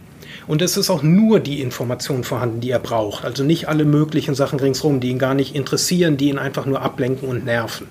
Und 0.46 0.62
es 0.62 0.76
ist 0.76 0.90
auch 0.90 1.02
nur 1.02 1.38
die 1.38 1.60
Information 1.60 2.24
vorhanden, 2.24 2.60
die 2.60 2.70
er 2.70 2.80
braucht. 2.80 3.24
Also 3.24 3.44
nicht 3.44 3.68
alle 3.68 3.84
möglichen 3.84 4.34
Sachen 4.34 4.58
ringsherum, 4.58 4.98
die 5.00 5.10
ihn 5.10 5.18
gar 5.18 5.34
nicht 5.34 5.54
interessieren, 5.54 6.16
die 6.16 6.28
ihn 6.28 6.38
einfach 6.38 6.66
nur 6.66 6.82
ablenken 6.82 7.28
und 7.28 7.44
nerven. 7.44 7.86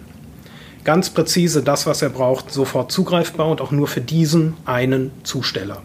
Ganz 0.89 1.11
präzise 1.11 1.61
das, 1.61 1.85
was 1.85 2.01
er 2.01 2.09
braucht, 2.09 2.49
sofort 2.49 2.91
zugreifbar 2.91 3.47
und 3.47 3.61
auch 3.61 3.69
nur 3.69 3.87
für 3.87 4.01
diesen 4.01 4.57
einen 4.65 5.11
Zusteller. 5.23 5.83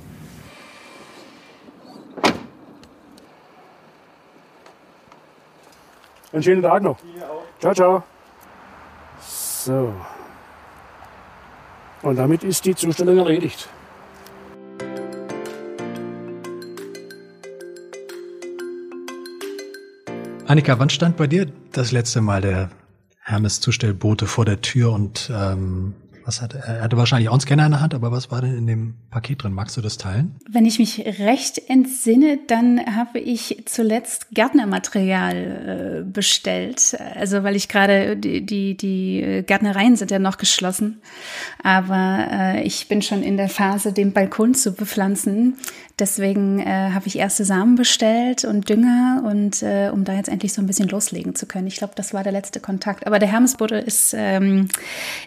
Einen 6.33 6.43
schönen 6.43 6.63
Tag 6.63 6.83
noch. 6.83 6.97
Ciao, 7.61 7.75
ciao. 7.75 8.03
So. 9.21 9.93
Und 12.01 12.17
damit 12.17 12.43
ist 12.43 12.65
die 12.65 12.75
Zustellung 12.75 13.19
erledigt. 13.19 13.69
Annika, 20.47 20.79
wann 20.79 20.89
stand 20.89 21.19
bei 21.19 21.27
dir 21.27 21.53
das 21.73 21.93
letzte 21.93 22.23
Mal 22.23 22.41
der 22.41 22.71
Hermes-Zustellbote 23.35 24.27
vor 24.27 24.45
der 24.45 24.61
Tür 24.61 24.93
und 24.93 25.31
ähm, 25.35 25.95
was 26.25 26.41
hat 26.41 26.55
er? 26.55 26.65
Er 26.65 26.83
hatte 26.83 26.97
wahrscheinlich 26.97 27.29
auch 27.29 27.35
einen 27.35 27.41
Scanner 27.41 27.67
in 27.67 27.73
der 27.73 27.81
Hand, 27.81 27.95
aber 27.95 28.11
was 28.11 28.31
war 28.31 28.41
denn 28.41 28.57
in 28.57 28.67
dem 28.67 28.95
Paket 29.11 29.43
drin? 29.43 29.53
Magst 29.53 29.77
du 29.77 29.83
das 29.83 29.99
teilen? 29.99 30.37
Wenn 30.49 30.65
ich 30.65 30.79
mich 30.79 31.05
recht 31.19 31.61
entsinne, 31.69 32.39
dann 32.47 32.81
habe 32.97 33.19
ich 33.19 33.63
zuletzt 33.67 34.29
Gärtnermaterial 34.31 35.37
äh, 35.37 36.11
bestellt. 36.11 36.97
Also 37.15 37.43
weil 37.43 37.57
ich 37.57 37.69
gerade 37.69 38.17
die, 38.17 38.45
die, 38.47 38.75
die 38.77 39.43
Gärtnereien 39.47 39.97
sind 39.97 40.11
ja 40.11 40.19
noch 40.19 40.39
geschlossen. 40.39 41.03
Aber 41.63 42.27
äh, 42.31 42.63
ich 42.63 42.89
bin 42.89 43.03
schon 43.03 43.23
in 43.23 43.37
der 43.37 43.51
Phase, 43.51 43.93
den 43.93 44.13
Balkon 44.13 44.55
zu 44.55 44.73
bepflanzen. 44.73 45.59
Deswegen 46.01 46.59
äh, 46.59 46.91
habe 46.93 47.07
ich 47.07 47.17
erste 47.19 47.45
Samen 47.45 47.77
bestellt 47.77 48.45
und 48.45 48.69
Dünger 48.69 49.23
und 49.25 49.63
äh, 49.63 49.91
um 49.93 50.05
da 50.05 50.15
jetzt 50.15 50.29
endlich 50.29 50.53
so 50.53 50.61
ein 50.61 50.67
bisschen 50.67 50.89
loslegen 50.89 51.37
zu 51.37 51.47
können. 51.47 51.69
Ich 51.69 51.77
glaube, 51.77 51.93
das 51.95 52.13
war 52.13 52.25
der 52.25 52.33
letzte 52.33 52.59
Kontakt. 52.59 53.07
Aber 53.07 53.21
der 53.21 53.29
Hermesbuddel 53.29 53.81
ist, 53.81 54.13
ähm, 54.17 54.69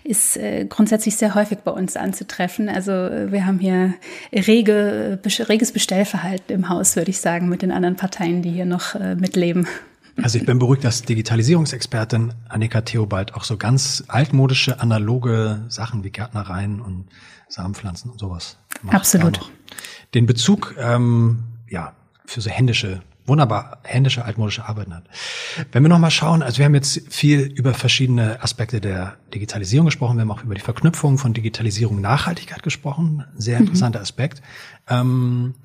ist 0.03 0.35
äh, 0.35 0.65
grundsätzlich 0.65 1.15
sehr 1.15 1.35
häufig 1.35 1.59
bei 1.59 1.71
uns 1.71 1.95
anzutreffen. 1.95 2.67
Also 2.67 2.91
äh, 2.91 3.31
wir 3.31 3.45
haben 3.45 3.59
hier 3.59 3.93
rege, 4.33 5.19
reges 5.23 5.71
Bestellverhalten 5.71 6.53
im 6.53 6.67
Haus, 6.67 6.97
würde 6.97 7.11
ich 7.11 7.21
sagen, 7.21 7.47
mit 7.47 7.61
den 7.61 7.71
anderen 7.71 7.95
Parteien, 7.95 8.41
die 8.41 8.51
hier 8.51 8.65
noch 8.65 8.95
äh, 8.95 9.15
mitleben. 9.15 9.67
Also 10.21 10.37
ich 10.37 10.45
bin 10.45 10.59
beruhigt, 10.59 10.83
dass 10.83 11.03
Digitalisierungsexpertin 11.03 12.33
Annika 12.49 12.81
Theobald 12.81 13.35
auch 13.35 13.43
so 13.43 13.55
ganz 13.55 14.03
altmodische, 14.07 14.81
analoge 14.81 15.63
Sachen 15.69 16.03
wie 16.03 16.09
Gärtnereien 16.09 16.81
und 16.81 17.05
Samenpflanzen 17.47 18.11
und 18.11 18.19
sowas 18.19 18.57
macht. 18.81 18.95
Absolut. 18.95 19.39
Den 20.13 20.25
Bezug, 20.25 20.75
ähm, 20.79 21.43
ja, 21.69 21.93
für 22.25 22.41
so 22.41 22.49
händische, 22.49 23.01
wunderbar 23.25 23.79
händische, 23.83 24.23
altmodische 24.23 24.65
Arbeiten 24.65 24.95
hat. 24.95 25.03
Wenn 25.71 25.83
wir 25.83 25.89
nochmal 25.89 26.11
schauen, 26.11 26.41
also 26.41 26.59
wir 26.59 26.65
haben 26.65 26.75
jetzt 26.75 27.13
viel 27.13 27.41
über 27.41 27.73
verschiedene 27.73 28.41
Aspekte 28.41 28.79
der 28.79 29.17
Digitalisierung 29.33 29.85
gesprochen, 29.85 30.17
wir 30.17 30.21
haben 30.21 30.31
auch 30.31 30.43
über 30.43 30.55
die 30.55 30.61
Verknüpfung 30.61 31.17
von 31.17 31.33
Digitalisierung 31.33 31.97
und 31.97 32.01
Nachhaltigkeit 32.01 32.63
gesprochen, 32.63 33.25
sehr 33.35 33.57
interessanter 33.57 33.99
mhm. 33.99 34.03
Aspekt. 34.03 34.41
Ähm, 34.87 35.55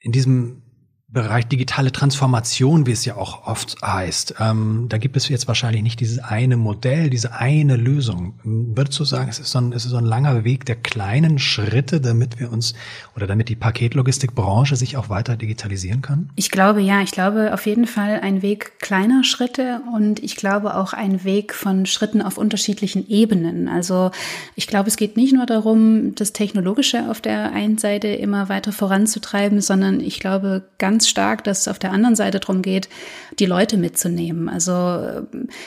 in 0.00 0.12
diesem 0.12 0.62
Bereich 1.10 1.46
digitale 1.46 1.90
Transformation, 1.90 2.86
wie 2.86 2.92
es 2.92 3.06
ja 3.06 3.16
auch 3.16 3.46
oft 3.46 3.80
heißt. 3.80 4.34
Ähm, 4.40 4.86
da 4.90 4.98
gibt 4.98 5.16
es 5.16 5.26
jetzt 5.30 5.48
wahrscheinlich 5.48 5.82
nicht 5.82 6.00
dieses 6.00 6.18
eine 6.18 6.58
Modell, 6.58 7.08
diese 7.08 7.32
eine 7.32 7.76
Lösung. 7.76 8.34
Würdest 8.44 9.00
du 9.00 9.04
sagen, 9.04 9.30
es 9.30 9.38
ist, 9.38 9.50
so 9.50 9.58
ein, 9.58 9.72
es 9.72 9.86
ist 9.86 9.92
so 9.92 9.96
ein 9.96 10.04
langer 10.04 10.44
Weg 10.44 10.66
der 10.66 10.76
kleinen 10.76 11.38
Schritte, 11.38 12.02
damit 12.02 12.38
wir 12.38 12.52
uns 12.52 12.74
oder 13.16 13.26
damit 13.26 13.48
die 13.48 13.56
Paketlogistikbranche 13.56 14.76
sich 14.76 14.98
auch 14.98 15.08
weiter 15.08 15.36
digitalisieren 15.36 16.02
kann? 16.02 16.28
Ich 16.36 16.50
glaube 16.50 16.82
ja, 16.82 17.00
ich 17.00 17.12
glaube 17.12 17.54
auf 17.54 17.64
jeden 17.64 17.86
Fall 17.86 18.20
ein 18.20 18.42
Weg 18.42 18.78
kleiner 18.78 19.24
Schritte 19.24 19.80
und 19.94 20.22
ich 20.22 20.36
glaube 20.36 20.76
auch 20.76 20.92
ein 20.92 21.24
Weg 21.24 21.54
von 21.54 21.86
Schritten 21.86 22.20
auf 22.20 22.36
unterschiedlichen 22.36 23.08
Ebenen. 23.08 23.68
Also 23.68 24.10
ich 24.56 24.66
glaube, 24.66 24.88
es 24.88 24.98
geht 24.98 25.16
nicht 25.16 25.32
nur 25.32 25.46
darum, 25.46 26.14
das 26.16 26.34
Technologische 26.34 27.08
auf 27.10 27.22
der 27.22 27.52
einen 27.52 27.78
Seite 27.78 28.08
immer 28.08 28.50
weiter 28.50 28.72
voranzutreiben, 28.72 29.62
sondern 29.62 30.00
ich 30.00 30.20
glaube 30.20 30.64
ganz 30.76 30.97
ganz 30.98 31.08
stark, 31.08 31.44
dass 31.44 31.60
es 31.60 31.68
auf 31.68 31.78
der 31.78 31.92
anderen 31.92 32.16
Seite 32.16 32.40
darum 32.40 32.60
geht, 32.60 32.88
die 33.38 33.46
Leute 33.46 33.76
mitzunehmen. 33.76 34.48
Also 34.48 34.72
äh, 34.72 35.22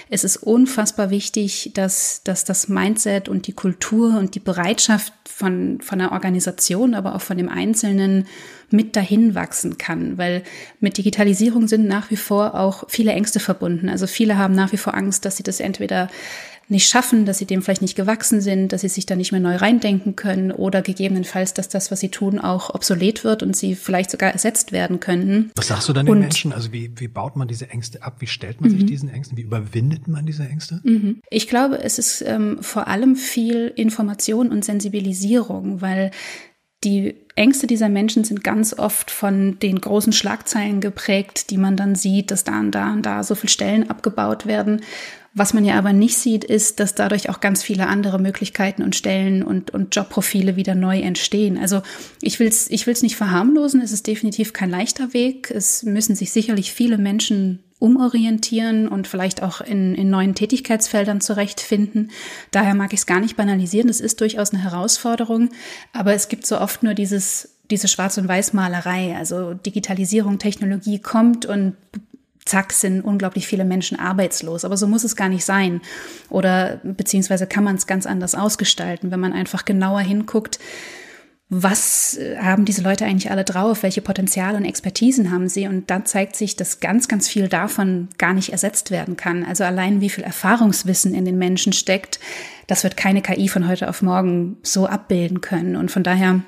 es 0.09 0.25
ist 0.25 0.35
unfassbar 0.35 1.09
wichtig, 1.09 1.71
dass, 1.73 2.21
dass 2.25 2.43
das 2.43 2.67
Mindset 2.67 3.29
und 3.29 3.47
die 3.47 3.53
Kultur 3.53 4.17
und 4.17 4.35
die 4.35 4.41
Bereitschaft 4.41 5.13
von, 5.23 5.79
von 5.79 5.99
der 5.99 6.11
Organisation, 6.11 6.95
aber 6.95 7.15
auch 7.15 7.21
von 7.21 7.37
dem 7.37 7.47
Einzelnen 7.47 8.27
mit 8.71 8.97
dahin 8.97 9.33
wachsen 9.33 9.77
kann, 9.77 10.17
weil 10.17 10.43
mit 10.81 10.97
Digitalisierung 10.97 11.69
sind 11.69 11.87
nach 11.87 12.11
wie 12.11 12.17
vor 12.17 12.55
auch 12.55 12.83
viele 12.89 13.13
Ängste 13.13 13.39
verbunden. 13.39 13.87
Also 13.87 14.07
viele 14.07 14.37
haben 14.37 14.53
nach 14.53 14.73
wie 14.73 14.77
vor 14.77 14.95
Angst, 14.95 15.23
dass 15.23 15.37
sie 15.37 15.43
das 15.43 15.61
entweder 15.61 16.09
nicht 16.71 16.88
schaffen, 16.88 17.25
dass 17.25 17.38
sie 17.38 17.45
dem 17.45 17.62
vielleicht 17.62 17.81
nicht 17.81 17.95
gewachsen 17.95 18.41
sind, 18.41 18.73
dass 18.73 18.81
sie 18.81 18.89
sich 18.89 19.05
da 19.05 19.15
nicht 19.15 19.31
mehr 19.31 19.41
neu 19.41 19.55
reindenken 19.55 20.15
können 20.15 20.51
oder 20.51 20.81
gegebenenfalls, 20.81 21.53
dass 21.53 21.69
das, 21.69 21.91
was 21.91 21.99
sie 21.99 22.10
tun, 22.10 22.39
auch 22.39 22.73
obsolet 22.73 23.23
wird 23.23 23.43
und 23.43 23.55
sie 23.55 23.75
vielleicht 23.75 24.12
sogar 24.12 24.31
ersetzt 24.31 24.71
werden 24.71 24.99
könnten. 24.99 25.51
Was 25.55 25.67
sagst 25.67 25.89
du 25.89 25.93
dann 25.93 26.05
den 26.05 26.19
Menschen? 26.19 26.53
Also 26.53 26.71
wie, 26.71 26.91
wie 26.97 27.07
baut 27.07 27.36
man 27.36 27.47
diese 27.47 27.69
Ängste 27.69 28.01
ab? 28.03 28.17
Wie 28.19 28.27
stellt 28.27 28.62
man 28.62 28.71
mhm. 28.71 28.77
sich 28.77 28.86
diesen 28.86 29.10
Ängsten? 29.10 29.38
Wie 29.38 29.41
überwindet 29.41 30.07
man 30.07 30.25
diese 30.25 30.43
Ängste? 30.43 30.81
Mhm. 30.84 31.21
Ich 31.29 31.47
glaube, 31.47 31.84
es 31.84 31.99
ist 31.99 32.23
ähm, 32.25 32.57
vor 32.62 32.88
allem 32.88 33.15
viel 33.15 33.71
Information 33.75 34.49
und 34.49 34.65
Sensibilisierung, 34.65 35.81
weil 35.81 36.12
die 36.83 37.15
Ängste 37.35 37.67
dieser 37.67 37.89
Menschen 37.89 38.23
sind 38.23 38.43
ganz 38.43 38.77
oft 38.77 39.11
von 39.11 39.59
den 39.59 39.79
großen 39.79 40.13
Schlagzeilen 40.13 40.81
geprägt, 40.81 41.49
die 41.49 41.57
man 41.57 41.77
dann 41.77 41.95
sieht, 41.95 42.31
dass 42.31 42.43
da 42.43 42.59
und 42.59 42.71
da 42.71 42.91
und 42.91 43.05
da 43.05 43.23
so 43.23 43.35
viele 43.35 43.51
Stellen 43.51 43.89
abgebaut 43.89 44.45
werden. 44.45 44.81
Was 45.33 45.53
man 45.53 45.63
ja 45.63 45.75
aber 45.75 45.93
nicht 45.93 46.17
sieht, 46.17 46.43
ist, 46.43 46.81
dass 46.81 46.93
dadurch 46.93 47.29
auch 47.29 47.39
ganz 47.39 47.63
viele 47.63 47.87
andere 47.87 48.19
Möglichkeiten 48.19 48.83
und 48.83 48.97
Stellen 48.97 49.43
und, 49.43 49.71
und 49.71 49.95
Jobprofile 49.95 50.57
wieder 50.57 50.75
neu 50.75 50.99
entstehen. 50.99 51.57
Also 51.57 51.83
ich 52.21 52.39
will 52.39 52.47
es 52.47 52.69
ich 52.69 52.85
will's 52.85 53.01
nicht 53.01 53.15
verharmlosen, 53.15 53.79
es 53.79 53.93
ist 53.93 54.07
definitiv 54.07 54.51
kein 54.51 54.69
leichter 54.69 55.13
Weg. 55.13 55.49
Es 55.49 55.83
müssen 55.83 56.15
sich 56.15 56.31
sicherlich 56.31 56.73
viele 56.73 56.97
Menschen 56.97 57.63
umorientieren 57.81 58.87
und 58.87 59.07
vielleicht 59.07 59.41
auch 59.41 59.59
in, 59.59 59.95
in 59.95 60.09
neuen 60.09 60.35
Tätigkeitsfeldern 60.35 61.19
zurechtfinden. 61.19 62.11
Daher 62.51 62.75
mag 62.75 62.93
ich 62.93 62.99
es 62.99 63.05
gar 63.07 63.19
nicht 63.19 63.35
banalisieren. 63.35 63.87
Das 63.87 63.99
ist 63.99 64.21
durchaus 64.21 64.53
eine 64.53 64.61
Herausforderung, 64.63 65.49
aber 65.91 66.13
es 66.13 66.29
gibt 66.29 66.45
so 66.45 66.59
oft 66.59 66.83
nur 66.83 66.93
dieses 66.93 67.49
diese 67.71 67.87
Schwarz- 67.87 68.17
und 68.17 68.27
Weiß-Malerei, 68.27 69.15
also 69.17 69.53
Digitalisierung, 69.53 70.39
Technologie 70.39 70.99
kommt 70.99 71.45
und 71.45 71.77
zack, 72.43 72.73
sind 72.73 73.01
unglaublich 73.01 73.47
viele 73.47 73.63
Menschen 73.65 73.97
arbeitslos. 73.97 74.65
Aber 74.65 74.75
so 74.75 74.87
muss 74.87 75.05
es 75.05 75.15
gar 75.15 75.29
nicht 75.29 75.45
sein. 75.45 75.81
Oder 76.29 76.81
beziehungsweise 76.83 77.47
kann 77.47 77.63
man 77.63 77.77
es 77.77 77.87
ganz 77.87 78.05
anders 78.05 78.35
ausgestalten, 78.35 79.09
wenn 79.09 79.21
man 79.21 79.31
einfach 79.31 79.63
genauer 79.63 80.01
hinguckt, 80.01 80.59
was 81.53 82.15
äh, 82.15 82.37
haben 82.37 82.63
diese 82.63 82.81
Leute 82.81 83.05
eigentlich 83.05 83.29
alle 83.29 83.43
drauf? 83.43 83.83
Welche 83.83 84.01
Potenziale 84.01 84.55
und 84.57 84.63
Expertisen 84.63 85.31
haben 85.31 85.49
sie? 85.49 85.67
Und 85.67 85.91
dann 85.91 86.05
zeigt 86.05 86.37
sich, 86.37 86.55
dass 86.55 86.79
ganz, 86.79 87.09
ganz 87.09 87.27
viel 87.27 87.49
davon 87.49 88.07
gar 88.17 88.33
nicht 88.33 88.53
ersetzt 88.53 88.89
werden 88.89 89.17
kann. 89.17 89.43
Also 89.43 89.65
allein 89.65 89.99
wie 89.99 90.09
viel 90.09 90.23
Erfahrungswissen 90.23 91.13
in 91.13 91.25
den 91.25 91.37
Menschen 91.37 91.73
steckt, 91.73 92.21
das 92.67 92.85
wird 92.85 92.95
keine 92.95 93.21
KI 93.21 93.49
von 93.49 93.67
heute 93.67 93.89
auf 93.89 94.01
morgen 94.01 94.57
so 94.63 94.87
abbilden 94.87 95.41
können. 95.41 95.75
Und 95.75 95.91
von 95.91 96.03
daher 96.03 96.41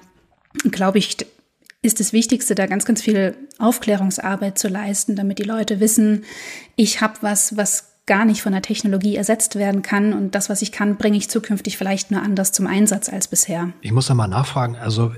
glaube 0.71 0.99
ich, 0.99 1.17
ist 1.81 1.99
das 1.99 2.13
Wichtigste, 2.13 2.55
da 2.55 2.65
ganz, 2.65 2.85
ganz 2.85 3.01
viel 3.01 3.35
Aufklärungsarbeit 3.59 4.57
zu 4.57 4.69
leisten, 4.69 5.17
damit 5.17 5.37
die 5.37 5.43
Leute 5.43 5.81
wissen, 5.81 6.23
ich 6.77 7.01
habe 7.01 7.15
was, 7.19 7.57
was 7.57 7.92
gar 8.05 8.25
nicht 8.25 8.41
von 8.41 8.51
der 8.51 8.61
Technologie 8.61 9.15
ersetzt 9.15 9.55
werden 9.55 9.81
kann 9.81 10.13
und 10.13 10.35
das, 10.35 10.49
was 10.49 10.61
ich 10.61 10.71
kann, 10.71 10.97
bringe 10.97 11.17
ich 11.17 11.29
zukünftig 11.29 11.77
vielleicht 11.77 12.11
nur 12.11 12.21
anders 12.21 12.51
zum 12.51 12.67
Einsatz 12.67 13.09
als 13.09 13.27
bisher. 13.27 13.69
Ich 13.81 13.91
muss 13.91 14.07
da 14.07 14.13
mal 14.13 14.27
nachfragen, 14.27 14.75
also 14.75 15.13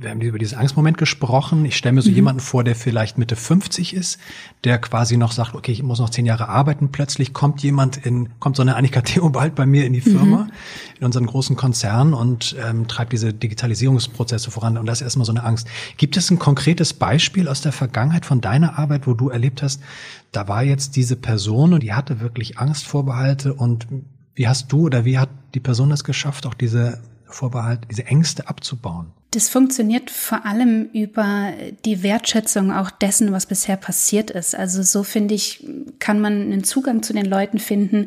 wir 0.00 0.10
haben 0.10 0.20
über 0.20 0.38
diesen 0.38 0.58
Angstmoment 0.58 0.96
gesprochen. 0.96 1.64
Ich 1.64 1.76
stelle 1.76 1.94
mir 1.94 2.02
so 2.02 2.10
mhm. 2.10 2.16
jemanden 2.16 2.40
vor, 2.40 2.62
der 2.62 2.76
vielleicht 2.76 3.18
Mitte 3.18 3.34
50 3.34 3.94
ist, 3.94 4.18
der 4.62 4.78
quasi 4.78 5.16
noch 5.16 5.32
sagt, 5.32 5.56
okay, 5.56 5.72
ich 5.72 5.82
muss 5.82 5.98
noch 5.98 6.10
zehn 6.10 6.24
Jahre 6.24 6.48
arbeiten. 6.48 6.92
Plötzlich 6.92 7.32
kommt 7.32 7.64
jemand 7.64 7.96
in, 8.06 8.28
kommt 8.38 8.54
so 8.54 8.62
eine 8.62 8.76
Annika 8.76 9.00
Theobald 9.00 9.56
bei 9.56 9.66
mir 9.66 9.86
in 9.86 9.92
die 9.92 10.00
Firma, 10.00 10.44
mhm. 10.44 10.52
in 11.00 11.04
unseren 11.04 11.26
großen 11.26 11.56
Konzern 11.56 12.14
und 12.14 12.54
ähm, 12.64 12.86
treibt 12.86 13.12
diese 13.12 13.34
Digitalisierungsprozesse 13.34 14.52
voran. 14.52 14.78
Und 14.78 14.86
das 14.86 15.00
ist 15.00 15.06
erstmal 15.06 15.26
so 15.26 15.32
eine 15.32 15.42
Angst. 15.42 15.66
Gibt 15.96 16.16
es 16.16 16.30
ein 16.30 16.38
konkretes 16.38 16.94
Beispiel 16.94 17.48
aus 17.48 17.60
der 17.60 17.72
Vergangenheit 17.72 18.24
von 18.24 18.40
deiner 18.40 18.78
Arbeit, 18.78 19.08
wo 19.08 19.14
du 19.14 19.30
erlebt 19.30 19.64
hast, 19.64 19.82
da 20.30 20.46
war 20.46 20.62
jetzt 20.62 20.94
diese 20.94 21.16
Person 21.16 21.72
und 21.72 21.82
die 21.82 21.92
hatte 21.92 22.20
wirklich 22.20 22.58
Angstvorbehalte 22.58 23.52
und 23.52 23.88
Wie 24.36 24.46
hast 24.46 24.70
du 24.70 24.82
oder 24.82 25.04
wie 25.04 25.18
hat 25.18 25.30
die 25.54 25.60
Person 25.60 25.90
es 25.90 26.04
geschafft, 26.04 26.46
auch 26.46 26.54
diese 26.54 27.02
Vorbehalte, 27.26 27.88
diese 27.88 28.06
Ängste 28.06 28.48
abzubauen? 28.48 29.12
Das 29.30 29.50
funktioniert 29.50 30.10
vor 30.10 30.46
allem 30.46 30.88
über 30.94 31.52
die 31.84 32.02
Wertschätzung 32.02 32.72
auch 32.72 32.90
dessen, 32.90 33.30
was 33.30 33.44
bisher 33.44 33.76
passiert 33.76 34.30
ist. 34.30 34.54
Also 34.54 34.82
so 34.82 35.02
finde 35.02 35.34
ich, 35.34 35.66
kann 35.98 36.18
man 36.18 36.40
einen 36.40 36.64
Zugang 36.64 37.02
zu 37.02 37.12
den 37.12 37.26
Leuten 37.26 37.58
finden. 37.58 38.06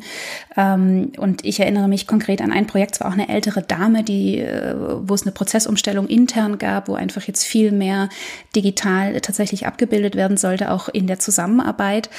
Ähm, 0.56 1.12
und 1.18 1.44
ich 1.44 1.60
erinnere 1.60 1.86
mich 1.86 2.08
konkret 2.08 2.42
an 2.42 2.50
ein 2.50 2.66
Projekt, 2.66 2.96
zwar 2.96 3.06
auch 3.06 3.12
eine 3.12 3.28
ältere 3.28 3.62
Dame, 3.62 4.02
die, 4.02 4.40
äh, 4.40 4.74
wo 4.76 5.14
es 5.14 5.22
eine 5.22 5.30
Prozessumstellung 5.30 6.08
intern 6.08 6.58
gab, 6.58 6.88
wo 6.88 6.94
einfach 6.94 7.22
jetzt 7.22 7.44
viel 7.44 7.70
mehr 7.70 8.08
digital 8.56 9.20
tatsächlich 9.20 9.64
abgebildet 9.64 10.16
werden 10.16 10.36
sollte, 10.36 10.72
auch 10.72 10.88
in 10.88 11.06
der 11.06 11.20
Zusammenarbeit. 11.20 12.10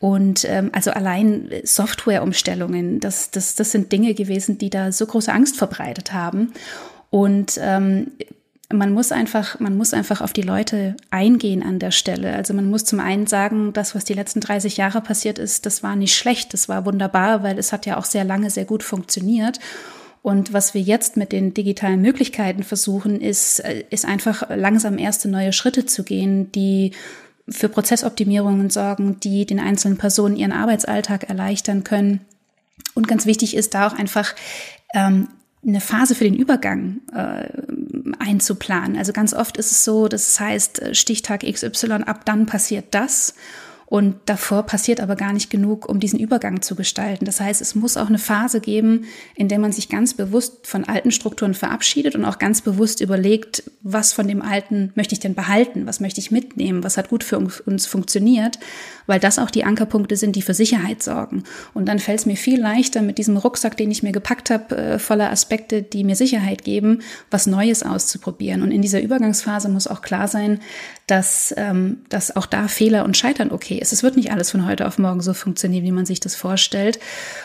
Und 0.00 0.44
ähm, 0.46 0.68
also 0.74 0.90
allein 0.90 1.50
Softwareumstellungen, 1.64 3.00
das, 3.00 3.30
das, 3.30 3.54
das 3.54 3.70
sind 3.70 3.90
Dinge 3.90 4.12
gewesen, 4.12 4.58
die 4.58 4.68
da 4.68 4.92
so 4.92 5.06
große 5.06 5.32
Angst 5.32 5.56
verbreitet 5.56 6.12
haben. 6.12 6.52
Und 7.08 7.58
ähm, 7.62 8.12
man 8.72 8.92
muss 8.92 9.10
einfach, 9.10 9.58
man 9.58 9.76
muss 9.76 9.92
einfach 9.92 10.20
auf 10.20 10.32
die 10.32 10.42
Leute 10.42 10.96
eingehen 11.10 11.62
an 11.62 11.78
der 11.78 11.90
Stelle. 11.90 12.34
Also 12.34 12.54
man 12.54 12.70
muss 12.70 12.84
zum 12.84 13.00
einen 13.00 13.26
sagen, 13.26 13.72
das, 13.72 13.94
was 13.94 14.04
die 14.04 14.14
letzten 14.14 14.40
30 14.40 14.76
Jahre 14.76 15.00
passiert 15.00 15.38
ist, 15.38 15.66
das 15.66 15.82
war 15.82 15.96
nicht 15.96 16.16
schlecht, 16.16 16.54
das 16.54 16.68
war 16.68 16.86
wunderbar, 16.86 17.42
weil 17.42 17.58
es 17.58 17.72
hat 17.72 17.86
ja 17.86 17.96
auch 17.96 18.04
sehr 18.04 18.24
lange 18.24 18.50
sehr 18.50 18.64
gut 18.64 18.82
funktioniert. 18.82 19.58
Und 20.22 20.52
was 20.52 20.74
wir 20.74 20.82
jetzt 20.82 21.16
mit 21.16 21.32
den 21.32 21.54
digitalen 21.54 22.00
Möglichkeiten 22.02 22.62
versuchen, 22.62 23.20
ist, 23.20 23.60
äh, 23.60 23.84
ist 23.90 24.04
einfach 24.04 24.48
langsam 24.54 24.98
erste 24.98 25.28
neue 25.28 25.52
Schritte 25.52 25.86
zu 25.86 26.04
gehen, 26.04 26.52
die 26.52 26.92
für 27.48 27.68
Prozessoptimierungen 27.68 28.70
sorgen, 28.70 29.18
die 29.20 29.46
den 29.46 29.58
einzelnen 29.58 29.98
Personen 29.98 30.36
ihren 30.36 30.52
Arbeitsalltag 30.52 31.28
erleichtern 31.28 31.84
können. 31.84 32.20
Und 32.94 33.08
ganz 33.08 33.26
wichtig 33.26 33.56
ist 33.56 33.74
da 33.74 33.88
auch 33.88 33.98
einfach 33.98 34.34
ähm, 34.94 35.28
eine 35.66 35.80
Phase 35.80 36.14
für 36.14 36.24
den 36.24 36.36
Übergang 36.36 37.00
äh, 37.14 37.48
einzuplanen. 38.18 38.96
Also 38.96 39.12
ganz 39.12 39.34
oft 39.34 39.56
ist 39.56 39.70
es 39.70 39.84
so, 39.84 40.08
das 40.08 40.38
heißt, 40.38 40.82
äh, 40.82 40.94
Stichtag 40.94 41.42
XY, 41.42 42.04
ab 42.06 42.24
dann 42.24 42.46
passiert 42.46 42.86
das. 42.90 43.34
Und 43.90 44.14
davor 44.26 44.62
passiert 44.62 45.00
aber 45.00 45.16
gar 45.16 45.32
nicht 45.32 45.50
genug, 45.50 45.88
um 45.88 45.98
diesen 45.98 46.20
Übergang 46.20 46.62
zu 46.62 46.76
gestalten. 46.76 47.24
Das 47.24 47.40
heißt, 47.40 47.60
es 47.60 47.74
muss 47.74 47.96
auch 47.96 48.06
eine 48.06 48.20
Phase 48.20 48.60
geben, 48.60 49.06
in 49.34 49.48
der 49.48 49.58
man 49.58 49.72
sich 49.72 49.88
ganz 49.88 50.14
bewusst 50.14 50.68
von 50.68 50.84
alten 50.84 51.10
Strukturen 51.10 51.54
verabschiedet 51.54 52.14
und 52.14 52.24
auch 52.24 52.38
ganz 52.38 52.60
bewusst 52.60 53.00
überlegt, 53.00 53.64
was 53.82 54.12
von 54.12 54.28
dem 54.28 54.42
Alten 54.42 54.92
möchte 54.94 55.14
ich 55.14 55.18
denn 55.18 55.34
behalten, 55.34 55.86
was 55.86 55.98
möchte 55.98 56.20
ich 56.20 56.30
mitnehmen, 56.30 56.84
was 56.84 56.98
hat 56.98 57.08
gut 57.08 57.24
für 57.24 57.38
uns 57.38 57.86
funktioniert, 57.86 58.60
weil 59.08 59.18
das 59.18 59.40
auch 59.40 59.50
die 59.50 59.64
Ankerpunkte 59.64 60.14
sind, 60.14 60.36
die 60.36 60.42
für 60.42 60.54
Sicherheit 60.54 61.02
sorgen. 61.02 61.42
Und 61.74 61.86
dann 61.86 61.98
fällt 61.98 62.20
es 62.20 62.26
mir 62.26 62.36
viel 62.36 62.60
leichter, 62.60 63.02
mit 63.02 63.18
diesem 63.18 63.36
Rucksack, 63.36 63.76
den 63.76 63.90
ich 63.90 64.04
mir 64.04 64.12
gepackt 64.12 64.50
habe, 64.50 64.76
äh, 64.76 64.98
voller 65.00 65.32
Aspekte, 65.32 65.82
die 65.82 66.04
mir 66.04 66.14
Sicherheit 66.14 66.62
geben, 66.62 67.00
was 67.28 67.48
Neues 67.48 67.82
auszuprobieren. 67.82 68.62
Und 68.62 68.70
in 68.70 68.82
dieser 68.82 69.02
Übergangsphase 69.02 69.68
muss 69.68 69.88
auch 69.88 70.00
klar 70.00 70.28
sein, 70.28 70.60
dass, 71.08 71.52
ähm, 71.56 72.02
dass 72.08 72.36
auch 72.36 72.46
da 72.46 72.68
Fehler 72.68 73.04
und 73.04 73.16
Scheitern 73.16 73.50
okay 73.50 73.79
ist. 73.80 73.92
Es 73.92 74.02
wird 74.02 74.16
nicht 74.16 74.32
alles 74.32 74.50
von 74.50 74.66
heute 74.66 74.86
auf 74.86 74.98
morgen 74.98 75.20
so 75.20 75.34
funktionieren, 75.34 75.84
wie 75.84 75.92
man 75.92 76.06
sich 76.06 76.20
das 76.20 76.34
vorstellt. 76.34 76.98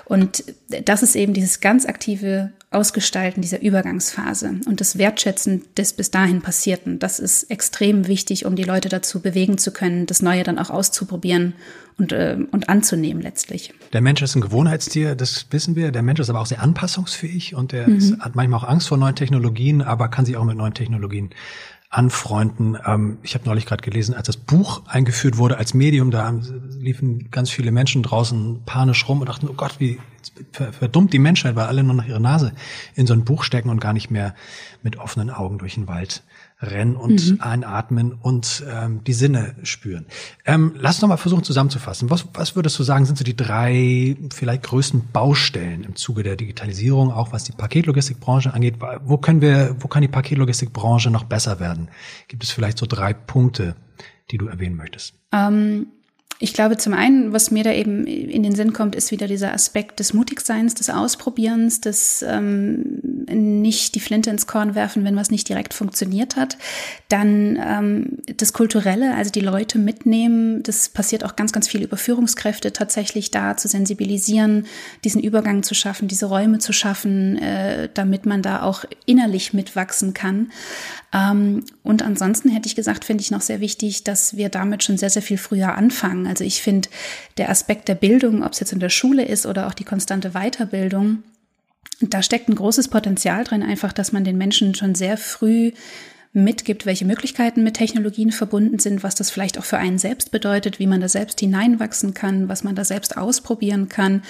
Und 0.05 0.43
das 0.83 1.03
ist 1.03 1.15
eben 1.15 1.33
dieses 1.33 1.59
ganz 1.59 1.85
aktive 1.85 2.51
Ausgestalten 2.71 3.41
dieser 3.41 3.61
Übergangsphase 3.61 4.55
und 4.65 4.81
das 4.81 4.97
Wertschätzen 4.97 5.63
des 5.77 5.93
bis 5.93 6.11
dahin 6.11 6.41
Passierten. 6.41 6.99
Das 6.99 7.19
ist 7.19 7.43
extrem 7.43 8.07
wichtig, 8.07 8.45
um 8.45 8.57
die 8.57 8.63
Leute 8.63 8.89
dazu 8.89 9.21
bewegen 9.21 9.57
zu 9.57 9.71
können, 9.71 10.05
das 10.07 10.21
Neue 10.21 10.43
dann 10.43 10.59
auch 10.59 10.69
auszuprobieren 10.69 11.53
und, 11.97 12.11
äh, 12.11 12.37
und 12.51 12.67
anzunehmen 12.67 13.21
letztlich. 13.21 13.73
Der 13.93 14.01
Mensch 14.01 14.21
ist 14.21 14.35
ein 14.35 14.41
Gewohnheitstier, 14.41 15.15
das 15.15 15.45
wissen 15.51 15.77
wir. 15.77 15.91
Der 15.91 16.01
Mensch 16.01 16.19
ist 16.19 16.29
aber 16.29 16.41
auch 16.41 16.45
sehr 16.45 16.61
anpassungsfähig 16.61 17.55
und 17.55 17.71
er 17.71 17.87
mhm. 17.87 18.17
hat 18.19 18.35
manchmal 18.35 18.59
auch 18.59 18.67
Angst 18.67 18.89
vor 18.89 18.97
neuen 18.97 19.15
Technologien, 19.15 19.81
aber 19.81 20.09
kann 20.09 20.25
sich 20.25 20.35
auch 20.35 20.43
mit 20.43 20.57
neuen 20.57 20.73
Technologien 20.73 21.29
anfreunden. 21.89 22.77
Ähm, 22.85 23.17
ich 23.23 23.35
habe 23.35 23.45
neulich 23.45 23.65
gerade 23.65 23.83
gelesen, 23.83 24.15
als 24.15 24.27
das 24.27 24.37
Buch 24.37 24.83
eingeführt 24.87 25.37
wurde 25.37 25.57
als 25.57 25.73
Medium, 25.73 26.11
da 26.11 26.33
liefen 26.77 27.29
ganz 27.31 27.49
viele 27.49 27.71
Menschen 27.71 28.03
draußen 28.03 28.63
panisch 28.65 29.07
rum 29.07 29.21
und 29.21 29.29
dachten, 29.29 29.47
oh 29.49 29.53
Gott, 29.53 29.79
wie 29.79 29.99
verdummt 30.51 31.13
die 31.13 31.19
Menschheit, 31.19 31.55
weil 31.55 31.67
alle 31.67 31.83
nur 31.83 31.95
noch 31.95 32.05
ihre 32.05 32.19
Nase 32.19 32.53
in 32.95 33.05
so 33.07 33.13
ein 33.13 33.25
Buch 33.25 33.43
stecken 33.43 33.69
und 33.69 33.79
gar 33.79 33.93
nicht 33.93 34.09
mehr 34.09 34.35
mit 34.81 34.97
offenen 34.97 35.29
Augen 35.29 35.59
durch 35.59 35.75
den 35.75 35.87
Wald 35.87 36.23
rennen 36.61 36.95
und 36.95 37.31
mhm. 37.31 37.41
einatmen 37.41 38.13
und 38.13 38.63
ähm, 38.71 39.03
die 39.03 39.13
Sinne 39.13 39.55
spüren. 39.63 40.05
Ähm, 40.45 40.73
lass 40.77 41.01
noch 41.01 41.09
mal 41.09 41.17
versuchen 41.17 41.43
zusammenzufassen. 41.43 42.09
Was, 42.09 42.25
was 42.33 42.55
würdest 42.55 42.79
du 42.79 42.83
sagen, 42.83 43.05
sind 43.05 43.17
so 43.17 43.23
die 43.23 43.35
drei 43.35 44.15
vielleicht 44.33 44.63
größten 44.63 45.09
Baustellen 45.11 45.83
im 45.83 45.95
Zuge 45.95 46.23
der 46.23 46.35
Digitalisierung, 46.35 47.11
auch 47.11 47.33
was 47.33 47.43
die 47.43 47.51
Paketlogistikbranche 47.51 48.53
angeht? 48.53 48.75
Wo 49.03 49.17
können 49.17 49.41
wir, 49.41 49.75
wo 49.79 49.87
kann 49.87 50.01
die 50.01 50.07
Paketlogistikbranche 50.07 51.09
noch 51.09 51.25
besser 51.25 51.59
werden? 51.59 51.89
Gibt 52.27 52.43
es 52.43 52.51
vielleicht 52.51 52.77
so 52.77 52.85
drei 52.85 53.13
Punkte, 53.13 53.75
die 54.31 54.37
du 54.37 54.47
erwähnen 54.47 54.75
möchtest? 54.75 55.15
Ähm 55.31 55.87
ich 56.39 56.53
glaube, 56.53 56.75
zum 56.75 56.93
einen, 56.93 57.31
was 57.31 57.49
mir 57.49 57.63
da 57.63 57.71
eben 57.71 58.05
in 58.05 58.43
den 58.43 58.55
Sinn 58.55 58.73
kommt, 58.73 58.95
ist 58.95 59.11
wieder 59.11 59.27
dieser 59.27 59.53
Aspekt 59.53 59.99
des 59.99 60.13
Mutigseins, 60.13 60.73
des 60.73 60.89
Ausprobierens, 60.89 61.79
des 61.79 62.25
ähm, 62.27 62.99
nicht 63.27 63.95
die 63.95 64.01
Flinte 64.01 64.29
ins 64.29 64.45
Korn 64.45 64.75
werfen, 64.75 65.05
wenn 65.05 65.15
was 65.15 65.31
nicht 65.31 65.47
direkt 65.47 65.73
funktioniert 65.73 66.35
hat. 66.35 66.57
Dann 67.07 67.57
ähm, 67.61 68.17
das 68.35 68.51
Kulturelle, 68.51 69.15
also 69.15 69.31
die 69.31 69.39
Leute 69.39 69.79
mitnehmen. 69.79 70.61
Das 70.63 70.89
passiert 70.89 71.23
auch 71.23 71.37
ganz, 71.37 71.53
ganz 71.53 71.69
viel 71.69 71.83
über 71.83 71.95
Führungskräfte 71.95 72.73
tatsächlich 72.73 73.31
da 73.31 73.55
zu 73.55 73.69
sensibilisieren, 73.69 74.65
diesen 75.05 75.21
Übergang 75.21 75.63
zu 75.63 75.73
schaffen, 75.73 76.09
diese 76.09 76.25
Räume 76.25 76.59
zu 76.59 76.73
schaffen, 76.73 77.37
äh, 77.37 77.87
damit 77.93 78.25
man 78.25 78.41
da 78.41 78.61
auch 78.61 78.83
innerlich 79.05 79.53
mitwachsen 79.53 80.13
kann. 80.13 80.51
Ähm, 81.13 81.63
und 81.83 82.03
ansonsten 82.03 82.49
hätte 82.49 82.67
ich 82.67 82.75
gesagt, 82.75 83.05
finde 83.05 83.21
ich 83.21 83.31
noch 83.31 83.41
sehr 83.41 83.61
wichtig, 83.61 84.03
dass 84.03 84.35
wir 84.35 84.49
damit 84.49 84.83
schon 84.83 84.97
sehr, 84.97 85.09
sehr 85.09 85.21
viel 85.21 85.37
früher 85.37 85.75
anfangen. 85.75 86.24
Also 86.27 86.43
ich 86.43 86.61
finde, 86.61 86.89
der 87.37 87.49
Aspekt 87.49 87.87
der 87.87 87.95
Bildung, 87.95 88.43
ob 88.43 88.53
es 88.53 88.59
jetzt 88.59 88.73
in 88.73 88.79
der 88.79 88.89
Schule 88.89 89.25
ist 89.25 89.45
oder 89.45 89.67
auch 89.67 89.73
die 89.73 89.83
konstante 89.83 90.31
Weiterbildung, 90.31 91.23
da 92.01 92.21
steckt 92.21 92.49
ein 92.49 92.55
großes 92.55 92.89
Potenzial 92.89 93.43
drin, 93.43 93.63
einfach, 93.63 93.93
dass 93.93 94.11
man 94.11 94.23
den 94.23 94.37
Menschen 94.37 94.75
schon 94.75 94.95
sehr 94.95 95.17
früh 95.17 95.71
mitgibt, 96.33 96.85
welche 96.85 97.05
Möglichkeiten 97.05 97.63
mit 97.63 97.75
Technologien 97.75 98.33
verbunden 98.33 98.79
sind, 98.79 99.03
was 99.03 99.15
das 99.15 99.29
vielleicht 99.29 99.57
auch 99.57 99.63
für 99.63 99.77
einen 99.77 99.97
selbst 99.97 100.31
bedeutet, 100.31 100.79
wie 100.79 100.87
man 100.87 100.99
da 100.99 101.07
selbst 101.07 101.39
hineinwachsen 101.39 102.13
kann, 102.13 102.49
was 102.49 102.63
man 102.65 102.75
da 102.75 102.83
selbst 102.83 103.15
ausprobieren 103.15 103.87
kann 103.87 104.21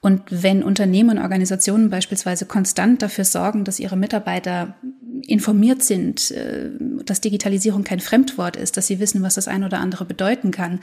und 0.00 0.22
wenn 0.30 0.62
Unternehmen 0.62 1.18
und 1.18 1.22
Organisationen 1.22 1.90
beispielsweise 1.90 2.46
konstant 2.46 3.02
dafür 3.02 3.24
sorgen, 3.24 3.64
dass 3.64 3.80
ihre 3.80 3.96
Mitarbeiter 3.96 4.76
informiert 5.26 5.82
sind, 5.82 6.30
äh, 6.30 6.70
dass 7.04 7.20
Digitalisierung 7.20 7.84
kein 7.84 8.00
Fremdwort 8.00 8.56
ist, 8.56 8.76
dass 8.76 8.86
sie 8.86 9.00
wissen, 9.00 9.22
was 9.22 9.34
das 9.34 9.48
ein 9.48 9.64
oder 9.64 9.80
andere 9.80 10.04
bedeuten 10.04 10.50
kann, 10.50 10.80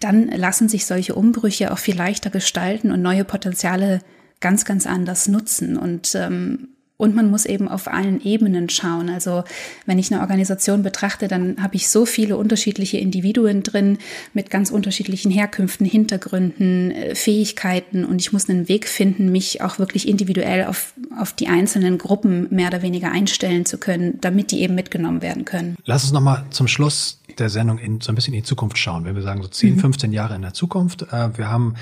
dann 0.00 0.28
lassen 0.28 0.68
sich 0.68 0.86
solche 0.86 1.14
Umbrüche 1.14 1.72
auch 1.72 1.78
viel 1.78 1.96
leichter 1.96 2.30
gestalten 2.30 2.92
und 2.92 3.02
neue 3.02 3.24
Potenziale 3.24 4.00
ganz, 4.40 4.64
ganz 4.64 4.86
anders 4.86 5.28
nutzen. 5.28 5.76
Und 5.76 6.14
ähm, 6.14 6.68
und 7.00 7.14
man 7.14 7.30
muss 7.30 7.46
eben 7.46 7.68
auf 7.68 7.88
allen 7.88 8.20
Ebenen 8.22 8.68
schauen. 8.68 9.08
Also 9.08 9.44
wenn 9.86 9.98
ich 9.98 10.12
eine 10.12 10.20
Organisation 10.20 10.82
betrachte, 10.82 11.28
dann 11.28 11.56
habe 11.60 11.76
ich 11.76 11.88
so 11.88 12.04
viele 12.04 12.36
unterschiedliche 12.36 12.98
Individuen 12.98 13.62
drin 13.62 13.98
mit 14.34 14.50
ganz 14.50 14.70
unterschiedlichen 14.70 15.30
Herkünften, 15.30 15.86
Hintergründen, 15.86 16.90
äh, 16.90 17.14
Fähigkeiten. 17.14 18.04
Und 18.04 18.20
ich 18.20 18.32
muss 18.32 18.48
einen 18.48 18.68
Weg 18.68 18.88
finden, 18.88 19.32
mich 19.32 19.62
auch 19.62 19.78
wirklich 19.78 20.06
individuell 20.06 20.64
auf, 20.64 20.92
auf 21.18 21.32
die 21.32 21.48
einzelnen 21.48 21.98
Gruppen 21.98 22.46
mehr 22.50 22.68
oder 22.68 22.82
weniger 22.82 23.10
einstellen 23.10 23.64
zu 23.64 23.78
können, 23.78 24.18
damit 24.20 24.50
die 24.50 24.60
eben 24.60 24.74
mitgenommen 24.74 25.22
werden 25.22 25.44
können. 25.44 25.76
Lass 25.84 26.04
uns 26.04 26.12
nochmal 26.12 26.44
zum 26.50 26.68
Schluss 26.68 27.18
der 27.38 27.48
Sendung 27.48 27.78
in, 27.78 28.00
so 28.00 28.12
ein 28.12 28.14
bisschen 28.14 28.34
in 28.34 28.40
die 28.40 28.46
Zukunft 28.46 28.76
schauen. 28.76 29.04
Wenn 29.04 29.14
wir 29.14 29.22
sagen 29.22 29.42
so 29.42 29.48
10, 29.48 29.78
15 29.78 30.10
mhm. 30.10 30.14
Jahre 30.14 30.34
in 30.34 30.42
der 30.42 30.52
Zukunft. 30.52 31.02
Äh, 31.10 31.36
wir 31.38 31.48
haben 31.48 31.74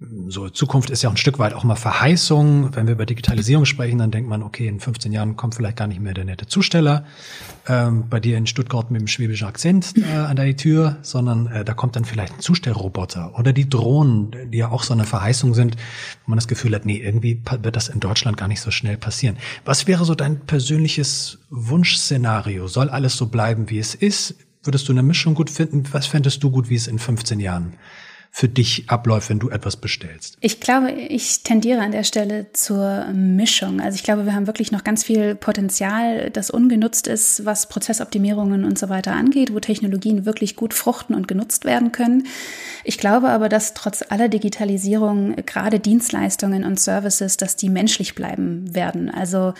so 0.00 0.48
Zukunft 0.48 0.90
ist 0.90 1.02
ja 1.02 1.08
auch 1.08 1.14
ein 1.14 1.16
Stück 1.16 1.40
weit 1.40 1.54
auch 1.54 1.64
mal 1.64 1.74
Verheißung. 1.74 2.76
Wenn 2.76 2.86
wir 2.86 2.92
über 2.92 3.04
Digitalisierung 3.04 3.64
sprechen, 3.64 3.98
dann 3.98 4.12
denkt 4.12 4.30
man, 4.30 4.44
okay, 4.44 4.68
in 4.68 4.78
15 4.78 5.10
Jahren 5.10 5.34
kommt 5.34 5.56
vielleicht 5.56 5.76
gar 5.76 5.88
nicht 5.88 6.00
mehr 6.00 6.14
der 6.14 6.24
nette 6.24 6.46
Zusteller 6.46 7.04
ähm, 7.66 8.08
bei 8.08 8.20
dir 8.20 8.38
in 8.38 8.46
Stuttgart 8.46 8.92
mit 8.92 9.00
dem 9.00 9.08
schwäbischen 9.08 9.48
Akzent 9.48 9.94
äh, 9.96 10.14
an 10.14 10.36
der 10.36 10.56
Tür, 10.56 10.98
sondern 11.02 11.48
äh, 11.48 11.64
da 11.64 11.74
kommt 11.74 11.96
dann 11.96 12.04
vielleicht 12.04 12.34
ein 12.34 12.40
Zustellroboter 12.40 13.36
oder 13.36 13.52
die 13.52 13.68
Drohnen, 13.68 14.52
die 14.52 14.58
ja 14.58 14.70
auch 14.70 14.84
so 14.84 14.94
eine 14.94 15.04
Verheißung 15.04 15.52
sind, 15.54 15.74
wo 16.24 16.30
man 16.30 16.36
das 16.36 16.46
Gefühl 16.46 16.76
hat, 16.76 16.86
nee, 16.86 16.98
irgendwie 16.98 17.42
wird 17.60 17.74
das 17.74 17.88
in 17.88 17.98
Deutschland 17.98 18.36
gar 18.36 18.46
nicht 18.46 18.60
so 18.60 18.70
schnell 18.70 18.98
passieren. 18.98 19.36
Was 19.64 19.88
wäre 19.88 20.04
so 20.04 20.14
dein 20.14 20.38
persönliches 20.46 21.38
Wunschszenario? 21.50 22.68
Soll 22.68 22.88
alles 22.88 23.16
so 23.16 23.26
bleiben, 23.26 23.68
wie 23.68 23.80
es 23.80 23.96
ist? 23.96 24.36
Würdest 24.62 24.88
du 24.88 24.92
eine 24.92 25.02
Mischung 25.02 25.34
gut 25.34 25.50
finden? 25.50 25.82
Was 25.90 26.06
fändest 26.06 26.40
du 26.44 26.52
gut, 26.52 26.70
wie 26.70 26.76
es 26.76 26.86
in 26.86 27.00
15 27.00 27.40
Jahren 27.40 27.74
für 28.38 28.48
dich 28.48 28.84
abläuft, 28.86 29.30
wenn 29.30 29.40
du 29.40 29.50
etwas 29.50 29.76
bestellst? 29.76 30.36
Ich 30.40 30.60
glaube, 30.60 30.92
ich 30.92 31.42
tendiere 31.42 31.80
an 31.80 31.90
der 31.90 32.04
Stelle 32.04 32.46
zur 32.52 33.06
Mischung. 33.06 33.80
Also 33.80 33.96
ich 33.96 34.04
glaube, 34.04 34.26
wir 34.26 34.34
haben 34.36 34.46
wirklich 34.46 34.70
noch 34.70 34.84
ganz 34.84 35.02
viel 35.02 35.34
Potenzial, 35.34 36.30
das 36.30 36.48
ungenutzt 36.48 37.08
ist, 37.08 37.44
was 37.44 37.68
Prozessoptimierungen 37.68 38.64
und 38.64 38.78
so 38.78 38.88
weiter 38.90 39.14
angeht, 39.14 39.52
wo 39.52 39.58
Technologien 39.58 40.24
wirklich 40.24 40.54
gut 40.54 40.72
fruchten 40.72 41.16
und 41.16 41.26
genutzt 41.26 41.64
werden 41.64 41.90
können. 41.90 42.28
Ich 42.84 42.98
glaube 42.98 43.30
aber, 43.30 43.48
dass 43.48 43.74
trotz 43.74 44.04
aller 44.08 44.28
Digitalisierung 44.28 45.34
gerade 45.44 45.80
Dienstleistungen 45.80 46.62
und 46.62 46.78
Services, 46.78 47.38
dass 47.38 47.56
die 47.56 47.68
menschlich 47.68 48.14
bleiben 48.14 48.72
werden. 48.72 49.10
Also 49.10 49.52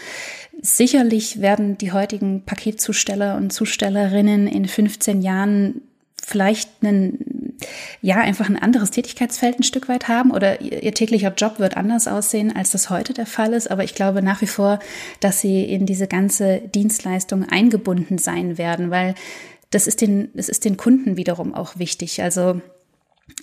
sicherlich 0.62 1.40
werden 1.40 1.78
die 1.78 1.90
heutigen 1.90 2.44
Paketzusteller 2.44 3.38
und 3.38 3.52
Zustellerinnen 3.52 4.46
in 4.46 4.68
15 4.68 5.20
Jahren 5.20 5.80
vielleicht 6.24 6.70
einen, 6.82 7.56
ja, 8.02 8.16
einfach 8.16 8.48
ein 8.48 8.58
anderes 8.58 8.90
Tätigkeitsfeld 8.90 9.58
ein 9.58 9.64
Stück 9.64 9.88
weit 9.88 10.08
haben 10.08 10.30
oder 10.30 10.60
ihr 10.60 10.94
täglicher 10.94 11.32
Job 11.34 11.58
wird 11.58 11.76
anders 11.76 12.08
aussehen, 12.08 12.54
als 12.54 12.70
das 12.70 12.90
heute 12.90 13.14
der 13.14 13.26
Fall 13.26 13.52
ist. 13.52 13.70
Aber 13.70 13.84
ich 13.84 13.94
glaube 13.94 14.22
nach 14.22 14.40
wie 14.42 14.46
vor, 14.46 14.78
dass 15.20 15.40
sie 15.40 15.64
in 15.64 15.86
diese 15.86 16.06
ganze 16.06 16.60
Dienstleistung 16.60 17.48
eingebunden 17.48 18.18
sein 18.18 18.58
werden, 18.58 18.90
weil 18.90 19.14
das 19.70 19.86
ist 19.86 20.00
den, 20.00 20.30
das 20.34 20.48
ist 20.48 20.64
den 20.64 20.76
Kunden 20.76 21.16
wiederum 21.16 21.54
auch 21.54 21.78
wichtig. 21.78 22.22
Also 22.22 22.60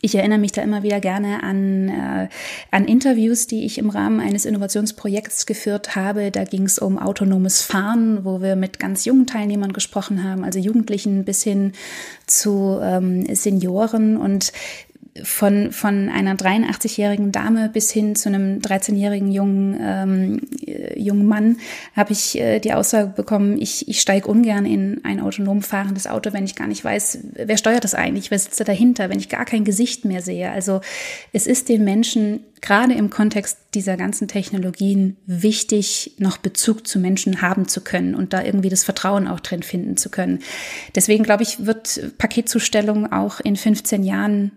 ich 0.01 0.15
erinnere 0.15 0.39
mich 0.39 0.51
da 0.51 0.61
immer 0.61 0.83
wieder 0.83 0.99
gerne 0.99 1.41
an, 1.43 1.89
äh, 1.89 2.27
an 2.71 2.85
Interviews, 2.85 3.47
die 3.47 3.65
ich 3.65 3.77
im 3.77 3.89
Rahmen 3.89 4.19
eines 4.19 4.45
Innovationsprojekts 4.45 5.45
geführt 5.45 5.95
habe. 5.95 6.31
Da 6.31 6.43
ging 6.43 6.63
es 6.63 6.77
um 6.79 6.99
autonomes 6.99 7.61
Fahren, 7.61 8.23
wo 8.23 8.41
wir 8.41 8.55
mit 8.55 8.79
ganz 8.79 9.05
jungen 9.05 9.25
Teilnehmern 9.25 9.73
gesprochen 9.73 10.23
haben, 10.23 10.43
also 10.43 10.59
Jugendlichen 10.59 11.25
bis 11.25 11.43
hin 11.43 11.73
zu 12.27 12.79
ähm, 12.81 13.25
Senioren. 13.33 14.17
Und 14.17 14.51
von, 15.23 15.71
von 15.71 16.09
einer 16.09 16.35
83-jährigen 16.35 17.31
Dame 17.31 17.69
bis 17.69 17.89
hin 17.89 18.15
zu 18.15 18.27
einem 18.27 18.59
13-jährigen 18.59 19.31
jungen, 19.31 19.77
ähm, 19.79 20.41
äh, 20.65 20.99
jungen 20.99 21.25
Mann 21.25 21.57
habe 21.95 22.11
ich 22.11 22.37
äh, 22.37 22.59
die 22.59 22.73
Aussage 22.73 23.13
bekommen, 23.15 23.57
ich, 23.57 23.87
ich 23.87 24.01
steige 24.01 24.27
ungern 24.27 24.65
in 24.65 25.05
ein 25.05 25.21
autonom 25.21 25.61
fahrendes 25.61 26.05
Auto, 26.07 26.33
wenn 26.33 26.43
ich 26.43 26.55
gar 26.55 26.67
nicht 26.67 26.83
weiß, 26.83 27.19
wer 27.33 27.57
steuert 27.57 27.85
das 27.85 27.95
eigentlich, 27.95 28.29
wer 28.29 28.39
sitzt 28.39 28.59
da 28.59 28.65
dahinter, 28.65 29.09
wenn 29.09 29.19
ich 29.19 29.29
gar 29.29 29.45
kein 29.45 29.63
Gesicht 29.63 30.03
mehr 30.03 30.21
sehe. 30.21 30.51
Also 30.51 30.81
es 31.31 31.47
ist 31.47 31.69
den 31.69 31.85
Menschen 31.85 32.41
gerade 32.59 32.93
im 32.93 33.09
Kontext 33.09 33.57
dieser 33.73 33.95
ganzen 33.95 34.27
Technologien 34.27 35.15
wichtig, 35.25 36.15
noch 36.17 36.37
Bezug 36.37 36.87
zu 36.87 36.99
Menschen 36.99 37.41
haben 37.41 37.69
zu 37.69 37.81
können 37.81 38.15
und 38.15 38.33
da 38.33 38.43
irgendwie 38.43 38.69
das 38.69 38.83
Vertrauen 38.83 39.27
auch 39.27 39.39
drin 39.39 39.63
finden 39.63 39.95
zu 39.95 40.09
können. 40.09 40.39
Deswegen 40.93 41.23
glaube 41.23 41.43
ich, 41.43 41.65
wird 41.65 42.17
Paketzustellung 42.17 43.13
auch 43.13 43.39
in 43.39 43.55
15 43.55 44.03
Jahren 44.03 44.51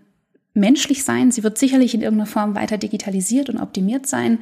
menschlich 0.53 1.03
sein. 1.03 1.31
Sie 1.31 1.43
wird 1.43 1.57
sicherlich 1.57 1.93
in 1.93 2.01
irgendeiner 2.01 2.29
Form 2.29 2.55
weiter 2.55 2.77
digitalisiert 2.77 3.49
und 3.49 3.59
optimiert 3.59 4.07
sein, 4.07 4.39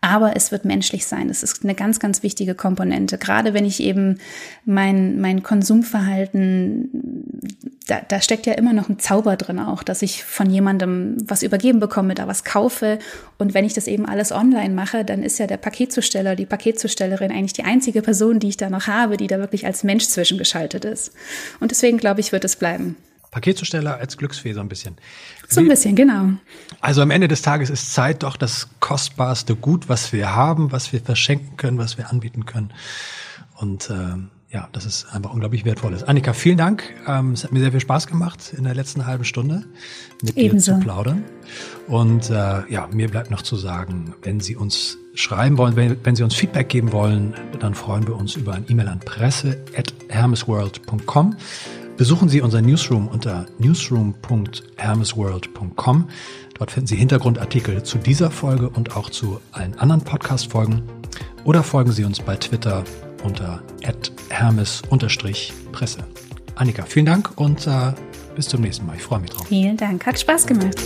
aber 0.00 0.36
es 0.36 0.52
wird 0.52 0.64
menschlich 0.64 1.06
sein. 1.06 1.28
Das 1.28 1.42
ist 1.42 1.64
eine 1.64 1.74
ganz, 1.74 1.98
ganz 1.98 2.22
wichtige 2.22 2.54
Komponente. 2.54 3.18
Gerade 3.18 3.54
wenn 3.54 3.64
ich 3.64 3.80
eben 3.80 4.18
mein, 4.64 5.20
mein 5.20 5.42
Konsumverhalten, 5.42 7.40
da, 7.86 8.00
da 8.06 8.20
steckt 8.20 8.46
ja 8.46 8.52
immer 8.52 8.72
noch 8.72 8.88
ein 8.88 8.98
Zauber 8.98 9.36
drin 9.36 9.58
auch, 9.58 9.82
dass 9.82 10.02
ich 10.02 10.22
von 10.22 10.50
jemandem 10.50 11.16
was 11.26 11.42
übergeben 11.42 11.80
bekomme, 11.80 12.14
da 12.14 12.28
was 12.28 12.44
kaufe. 12.44 12.98
Und 13.38 13.54
wenn 13.54 13.64
ich 13.64 13.74
das 13.74 13.88
eben 13.88 14.06
alles 14.06 14.32
online 14.32 14.74
mache, 14.74 15.04
dann 15.04 15.22
ist 15.22 15.38
ja 15.38 15.46
der 15.46 15.56
Paketzusteller, 15.56 16.36
die 16.36 16.46
Paketzustellerin 16.46 17.32
eigentlich 17.32 17.54
die 17.54 17.64
einzige 17.64 18.02
Person, 18.02 18.38
die 18.38 18.48
ich 18.48 18.56
da 18.56 18.70
noch 18.70 18.86
habe, 18.86 19.16
die 19.16 19.26
da 19.26 19.38
wirklich 19.38 19.66
als 19.66 19.82
Mensch 19.82 20.06
zwischengeschaltet 20.06 20.84
ist. 20.84 21.12
Und 21.58 21.70
deswegen 21.70 21.98
glaube 21.98 22.20
ich, 22.20 22.32
wird 22.32 22.44
es 22.44 22.56
bleiben. 22.56 22.96
Paketzusteller 23.36 23.98
als 23.98 24.16
Glücksfee 24.16 24.54
so 24.54 24.60
ein 24.60 24.68
bisschen. 24.70 24.96
So 25.46 25.60
ein 25.60 25.68
bisschen, 25.68 25.94
genau. 25.94 26.30
Also 26.80 27.02
am 27.02 27.10
Ende 27.10 27.28
des 27.28 27.42
Tages 27.42 27.68
ist 27.68 27.92
Zeit 27.92 28.22
doch 28.22 28.38
das 28.38 28.70
kostbarste 28.80 29.54
Gut, 29.54 29.90
was 29.90 30.14
wir 30.14 30.34
haben, 30.34 30.72
was 30.72 30.94
wir 30.94 31.02
verschenken 31.02 31.58
können, 31.58 31.76
was 31.76 31.98
wir 31.98 32.08
anbieten 32.08 32.46
können. 32.46 32.72
Und 33.56 33.90
ähm, 33.90 34.30
ja, 34.48 34.70
das 34.72 34.86
ist 34.86 35.12
einfach 35.12 35.34
unglaublich 35.34 35.66
wertvolles. 35.66 36.02
Annika, 36.02 36.32
vielen 36.32 36.56
Dank. 36.56 36.84
Ähm, 37.06 37.32
es 37.32 37.44
hat 37.44 37.52
mir 37.52 37.60
sehr 37.60 37.72
viel 37.72 37.80
Spaß 37.80 38.06
gemacht 38.06 38.54
in 38.56 38.64
der 38.64 38.74
letzten 38.74 39.06
halben 39.06 39.24
Stunde 39.24 39.66
mit 40.22 40.38
Ebenso. 40.38 40.72
dir 40.72 40.78
zu 40.78 40.84
plaudern. 40.84 41.22
Und 41.88 42.30
äh, 42.30 42.66
ja, 42.70 42.88
mir 42.90 43.10
bleibt 43.10 43.30
noch 43.30 43.42
zu 43.42 43.56
sagen, 43.56 44.14
wenn 44.22 44.40
Sie 44.40 44.56
uns 44.56 44.96
schreiben 45.14 45.58
wollen, 45.58 45.76
wenn, 45.76 45.98
wenn 46.04 46.16
Sie 46.16 46.22
uns 46.22 46.34
Feedback 46.34 46.70
geben 46.70 46.92
wollen, 46.92 47.34
dann 47.60 47.74
freuen 47.74 48.06
wir 48.06 48.16
uns 48.16 48.34
über 48.34 48.54
ein 48.54 48.64
E-Mail 48.66 48.88
an 48.88 49.00
presse@hermesworld.com. 49.00 51.36
Besuchen 51.96 52.28
Sie 52.28 52.42
unser 52.42 52.60
Newsroom 52.60 53.08
unter 53.08 53.46
newsroom.hermesworld.com. 53.58 56.08
Dort 56.58 56.70
finden 56.70 56.86
Sie 56.86 56.96
Hintergrundartikel 56.96 57.82
zu 57.82 57.96
dieser 57.98 58.30
Folge 58.30 58.68
und 58.68 58.94
auch 58.96 59.10
zu 59.10 59.40
allen 59.52 59.78
anderen 59.78 60.02
Podcast-Folgen. 60.02 60.82
Oder 61.44 61.62
folgen 61.62 61.92
Sie 61.92 62.04
uns 62.04 62.20
bei 62.20 62.36
Twitter 62.36 62.84
unter 63.24 63.62
hermes-presse. 64.28 65.98
Annika, 66.54 66.84
vielen 66.84 67.06
Dank 67.06 67.32
und 67.36 67.66
äh, 67.66 67.92
bis 68.34 68.48
zum 68.48 68.60
nächsten 68.62 68.86
Mal. 68.86 68.96
Ich 68.96 69.02
freue 69.02 69.20
mich 69.20 69.30
drauf. 69.30 69.46
Vielen 69.46 69.76
Dank, 69.76 70.06
hat 70.06 70.18
Spaß 70.18 70.46
gemacht. 70.46 70.76